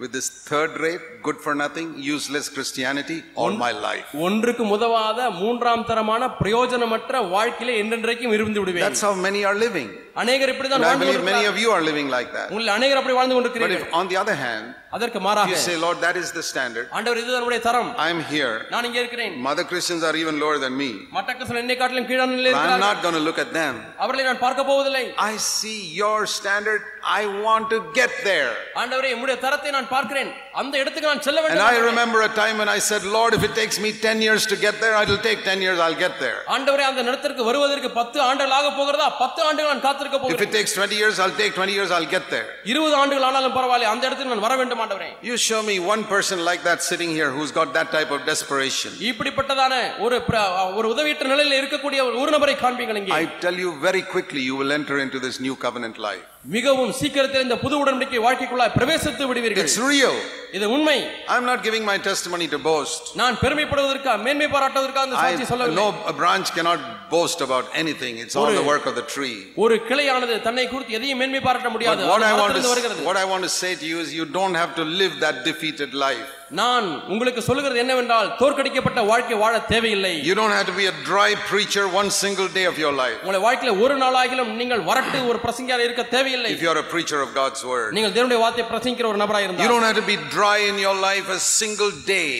[0.00, 4.08] with this third rate, good for nothing, useless Christianity all my life.
[4.26, 9.88] ஒன்றுக்கு உதவாத மூன்றாம் தரமான பிரயோஜனமற்ற வாழ்க்கையில என்றென்றைக்கும் இருந்து விடுவேன் That's how many are living.
[10.22, 12.46] அநேகர் இப்படிதான் And I வாழ்ந்து believe many கொண்டிருக்கிறார்கள் of you are living like that.
[12.52, 14.64] உங்களில் அநேகர் அப்படி வாழ்ந்து But கொண்டிருக்கிறீர்கள் if on the other hand,
[14.96, 18.20] அதற்கு you மாறாக say, Lord, that is the standard, ஆண்டவர் இதுதான் நம்முடைய தரம் I am
[18.34, 18.52] here.
[18.74, 20.90] நான் இங்கே இருக்கிறேன் Mother Christians are even lower than me.
[21.16, 23.74] மற்ற கிறிஸ்தவர்கள் என்னை காட்டிலும் கீழான நிலையில் But I'm இருக்கிறார்கள் not going to look at them.
[24.04, 26.82] அவர்களை நான் பார்க்க போவதில்லை I see your standard.
[27.18, 28.52] I want to get there.
[28.82, 30.30] ஆண்டவரே உம்முடைய தரத்தை நான் பார்க்கிறேன்
[30.62, 31.90] அந்த இடத்துக்கு நான் செல்ல And வேண்டும் I ஆண்டவரே.
[31.92, 34.76] remember a time when I said, Lord, if it takes me 10 years to get
[34.84, 36.38] there, it'll take 10 years, I'll get there.
[36.56, 40.54] ஆண்டவரே அந்த இடத்திற்கு வருவதற்கு பத்து ஆண்டுகள் ஆக போகிறதா பத்து ஆண்டுகள் நான் காத்திருக்க If போகிறேன் it
[40.58, 42.46] takes 20 years, I'll take 20 years, I'll get there.
[42.72, 46.40] இருபது ஆண்டுகள் ஆனாலும் பரவாயில்லை அந்த இடத்துக்கு நான் வர வேண்டும் ஆண்டவரே You show me one person
[46.50, 48.92] like that sitting here who's got that type of desperation.
[49.10, 49.74] இப்படிப்பட்டதான
[50.06, 50.46] ஒரு பிர-
[50.78, 54.56] ஒரு உதவியற்ற நிலையில் இருக்கக்கூடிய ஒரு ஒரு நபரை காண்பீங்கள் இங்கே I tell you very quickly, you
[54.62, 56.24] will enter into this new covenant life.
[56.55, 60.15] மிகவும் சீக்கிரத்தில் இந்த புது உடன்படிக்கை வாழ்க்கைக்குள்ளாய் பிரவேசித்து விடுவீர்கள் It's real.
[60.57, 60.95] இது உண்மை
[61.33, 63.01] I'm not giving my testimony to boast.
[63.21, 66.81] நான் பெருமைப்படுவதற்காக மேன்மை பாராட்டுவதற்காக அந்த சாட்சி சொல்லவில்லை know a branch cannot
[67.13, 68.15] boast about anything.
[68.23, 69.37] It's all the work of the tree.
[69.65, 73.45] ஒரு கிளையானது தன்னை குறித்து எதையும் மேன்மை பாராட்ட முடியாது what I want to what I want
[73.49, 76.29] to say to you is you don't have to live that defeated life.
[76.57, 80.13] நான் உங்களுக்கு சொல்லுகிறது என்னவென்றால் தோற்கடிக்கப்பட்ட வாழ்க்கை வாழ தேவையில்லை.
[80.29, 83.17] You don't have to be a dry preacher one single day of your life.
[83.23, 86.51] உங்களை வாழ்க்கையில ஒரு நாளாகிலும் நீங்கள் வரட்டு ஒரு பிரசங்கியார் இருக்க தேவையில்லை.
[86.55, 89.71] If you're a preacher of God's word, நீங்கள் தேவனுடைய வார்த்தையை பிரசங்கிக்கிற ஒரு நபராக you இருந்தால்
[89.75, 92.33] don't have to be dry in your life a single day.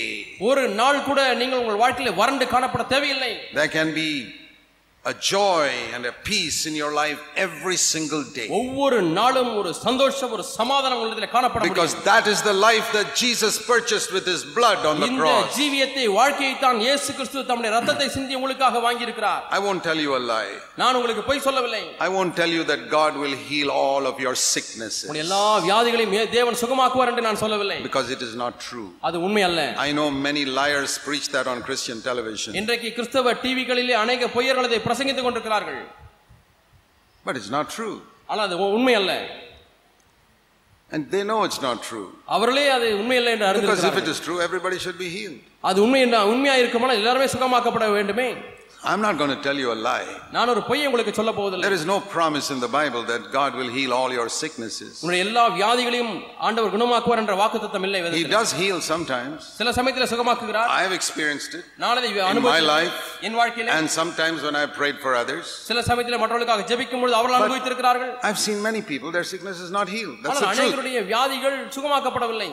[0.50, 3.34] ஒரு நாள் கூட நீங்கள் உங்கள் வாழ்க்கையில வறண்டு காணப்பட தேவையில்லை.
[3.60, 4.10] There can be
[5.05, 5.65] a joy
[5.95, 8.47] and a peace in your life every single day.
[8.59, 13.09] ஒவ்வொரு நாளும் ஒரு சந்தோஷம் ஒரு சமாதானம் உங்களிடத்தில் காணப்பட Because முடியும் that is the life that
[13.15, 15.51] Jesus purchased with his blood on the இந்த cross.
[15.59, 20.15] ஜீவியத்தை வாழ்க்கையை தான் இயேசு கிறிஸ்து தம்முடைய ரத்தத்தை சிந்தி உங்களுக்காக வாங்கி இருக்கிறார் I won't tell you
[20.15, 20.55] a lie.
[20.83, 24.35] நான் உங்களுக்கு பொய் சொல்லவில்லை I won't tell you that God will heal all of your
[24.47, 28.89] sicknesses உங்களுடைய எல்லா வியாதிகளையும் ஏ- தேவன் சுகமாக்குவார் என்று நான் சொல்லவில்லை because it is not true.
[29.11, 33.97] அது உண்மை அல்ல I know many liars preach that on Christian television, இன்றைக்கு கிறிஸ்தவ டிவிகளிலே
[34.05, 35.82] அநேக பொய்யர்கள் அதை பிரசங்கித்துக் கொண்டிருக்கிறார்கள்
[37.26, 37.96] but it's not true.
[38.30, 39.14] ஆனால் அது உண்மை அல்ல
[40.92, 42.08] And they know it's not true.
[42.36, 45.42] அவர்களே அது உண்மை இல்லை என்று Because if it அறிந்திருக்கிறார்கள் is true, everybody should be healed.
[45.70, 48.28] அது உண்மை என்ற உண்மையா இருக்குமானால் எல்லாருமே சுகமாக்கப்பட வேண்டுமே
[48.87, 50.09] I'm not going to tell you a lie.
[50.35, 53.53] நான் ஒரு பொய்யை உங்களுக்கு சொல்ல போவதில்லை There is no promise in the Bible that God
[53.61, 54.91] will heal all your sicknesses.
[55.03, 56.11] உன்னுடைய எல்லா வியாதிகளையும்
[56.47, 58.35] ஆண்டவர் குணமாக்குவார் என்ற வாக்குத்தத்தம் இல்லை He வேதத்தில்.
[58.37, 59.39] does heal sometimes.
[59.61, 62.99] சில சமயத்தில் சுகமாக்குகிறார் I have experienced it நான் அதை in my அனுபவித்து life
[63.29, 65.47] என் வாழ்க்கையில and sometimes when I have prayed for others.
[65.71, 69.89] சில சமயத்தில் மற்றவர்களுக்காக ஜெபிக்கும் பொழுது அவர்கள் அனுபவித்திருக்கிறார்கள் I've seen many people, their sickness is not
[69.97, 70.19] healed.
[70.27, 70.65] That's ஆனால் the truth.
[70.67, 72.51] அநேகருடைய வியாதிகள் சுகமாக்கப்படவில்லை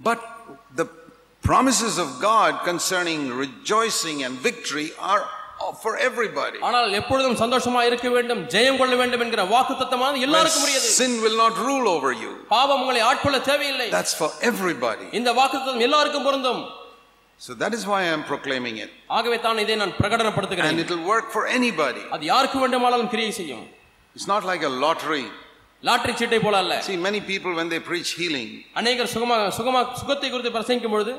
[0.00, 0.20] But
[0.80, 0.86] the
[1.44, 5.22] promises of God concerning rejoicing and victory are
[5.82, 6.58] for everybody.
[6.66, 11.38] ஆனால் எப்பொழுதும் சந்தோஷமா இருக்க வேண்டும் ஜெயம் கொள்ள வேண்டும் என்கிற வாக்குத்தத்தமானது Where எல்லாருக்கும் உரியது sin will
[11.44, 12.32] not rule over you.
[12.54, 15.06] பாவம் உங்களை ஆட்கொள்ள தேவையில்லை That's for everybody.
[15.20, 16.62] இந்த வாக்குத்தத்தம் எல்லாருக்கும் பொருந்தும்
[17.40, 18.90] So that is why I am proclaiming it.
[19.18, 22.02] ஆகவே தான் இதை நான் And பிரகடனப்படுத்துகிறேன் it will work for anybody.
[22.16, 23.66] அது யாருக்கு வேண்டுமானாலும் கிரியை செய்யும்
[24.16, 25.26] It's not like a lottery.
[25.82, 28.48] Lottery சீட்டை போல அல்ல See, many people, when they preach healing,
[28.80, 31.12] அநேகர் சுகமா சுகமா சுகத்தை குறித்து பிரசங்கிக்கும் பொழுது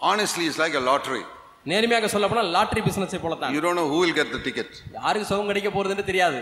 [0.00, 1.22] honestly, it's like a lottery.
[1.70, 4.68] நேர்மையாக சொல்ல போனால் லாட்டரி பிசினஸை போல தான் You don't know who will get the ticket.
[4.98, 6.40] யாருக்கு சுகம் கிடைக்க போறதுன்னு தெரியாது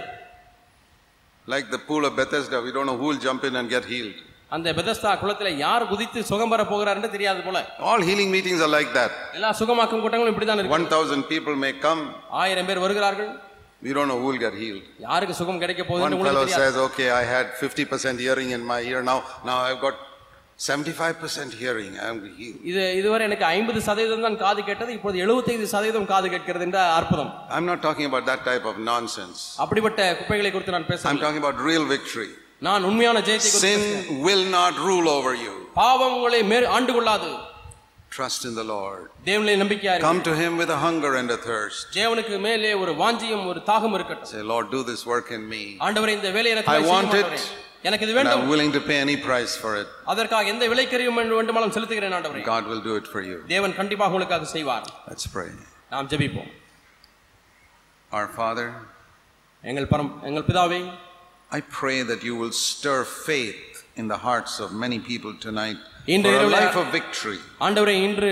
[1.46, 4.16] Like the pool of Bethesda, we don't know who will jump in and get healed.
[4.56, 7.58] அந்த பெதஸ்தா குளத்துல யார் குதித்து சுகம் பெற போகிறாருன்னு தெரியாது போல
[7.90, 9.10] All healing meetings are like that.
[9.38, 12.00] எல்லா சுகமாக்கும் கூட்டங்களும் இப்படிதான் இருக்கு 1,000 people may come,
[12.42, 13.30] ஆயிரம் பேர் வருகிறார்கள்
[13.86, 14.84] we don't know who will get healed.
[15.06, 18.64] யாருக்கு சுகம் கிடைக்க One போகுதுன்னு fellow உங்களுக்கு தெரியாது says, okay, I had 50% hearing in
[18.72, 19.18] my ear, now,
[19.50, 19.96] now I've got
[20.59, 22.59] 75% hearing, I'm healed.
[22.71, 27.31] இது இதுவரை எனக்கு ஐம்பது சதவீதம் தான் காது கேட்டது இப்போது எழுபத்தைந்து சதவீதம் காது கேட்கிறது என்ற அற்புதம்
[27.55, 29.39] I'm not talking about that type of nonsense.
[29.63, 32.29] அப்படிப்பட்ட குப்பைகளை குறித்து நான் I'm பேச talking about real victory.
[32.67, 34.21] நான் உண்மையான ஜெயத்தை குறித்து Sin பேசுகிறேன்.
[34.27, 35.55] will not rule over you.
[35.81, 37.31] பாவம் உங்களை மேற் ஆண்டு கொள்ளாது
[38.11, 39.03] Trust in the Lord.
[39.27, 41.83] தேவனிலே நம்பிக்கையா இருக்கு Come to Him with a hunger and a thirst.
[41.99, 45.63] தேவனுக்கு மேலே ஒரு வாஞ்சியும் ஒரு தாகம் இருக்கட்டும் Say, Lord, do this work in me.
[45.87, 47.33] ஆண்டவரே இந்த வேலையை எனக்கு I செய்யும் want it.
[47.77, 47.87] ஆண்டவரே.
[47.87, 49.87] எனக்கு இது And வேண்டும் I'm willing to pay any price for it.
[50.11, 53.37] அதற்காக எந்த விலைக்கரியும் வேண்டுமானாலும் செலுத்துகிறேன் ஆண்டவரே God will do it for you.
[53.53, 55.49] தேவன் கண்டிப்பாக உங்களுக்காக செய்வார் Let's pray.
[55.93, 56.51] நாம் ஜெபிப்போம்
[58.11, 58.67] Our Father,
[59.63, 60.81] எங்கள் பரம் எங்கள் பிதாவே
[61.51, 63.61] I pray that you will stir faith
[64.01, 65.79] in the hearts of many people tonight
[66.13, 67.39] இன்று for a இரவில் life of victory.
[67.65, 68.31] ஆண்டவரே இன்று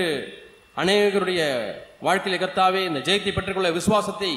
[0.76, 1.40] அநேகருடைய
[2.02, 4.30] வாழ்க்கையில கர்த்தாவே இந்த ஜெயத்தை பெற்றுக்கொள்ள விசுவாசத்தை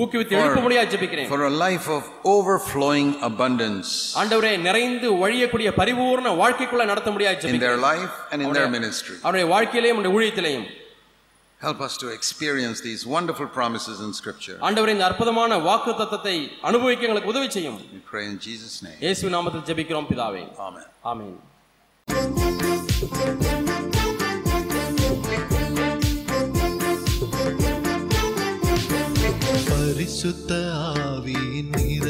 [0.00, 2.02] ஊக்குவித்து எழுப்பும்படியா ஜெபிக்கிறேன் For a life of
[2.34, 3.88] overflowing abundance
[4.20, 9.16] ஆண்டவரே நிறைந்து வழியக்கூடிய பரிபூர்ண வாழ்க்கைக்குள்ள நடத்த முடியாது in their ஜெபிக்கிறேன் life and in their ministry.
[9.24, 10.68] அவருடைய வாழ்க்கையிலையும் அவருடைய ஊழியத்திலையும்
[11.60, 14.56] Help us to experience these wonderful promises in Scripture.
[14.68, 16.36] ஆண்டவரே இந்த அற்புதமான வாக்கு தத்தத்தை
[16.70, 18.98] அனுபவிக்க எங்களுக்கு உதவி செய்யும் We pray in Jesus' name.
[19.04, 20.42] இயேசு நாமத்தில் ஜெபிக்கிறோம் பிதாவே
[21.12, 21.32] Amen.
[30.09, 30.51] പരിശുദ്ധ
[31.05, 31.39] ആവി
[31.71, 32.05] നിറ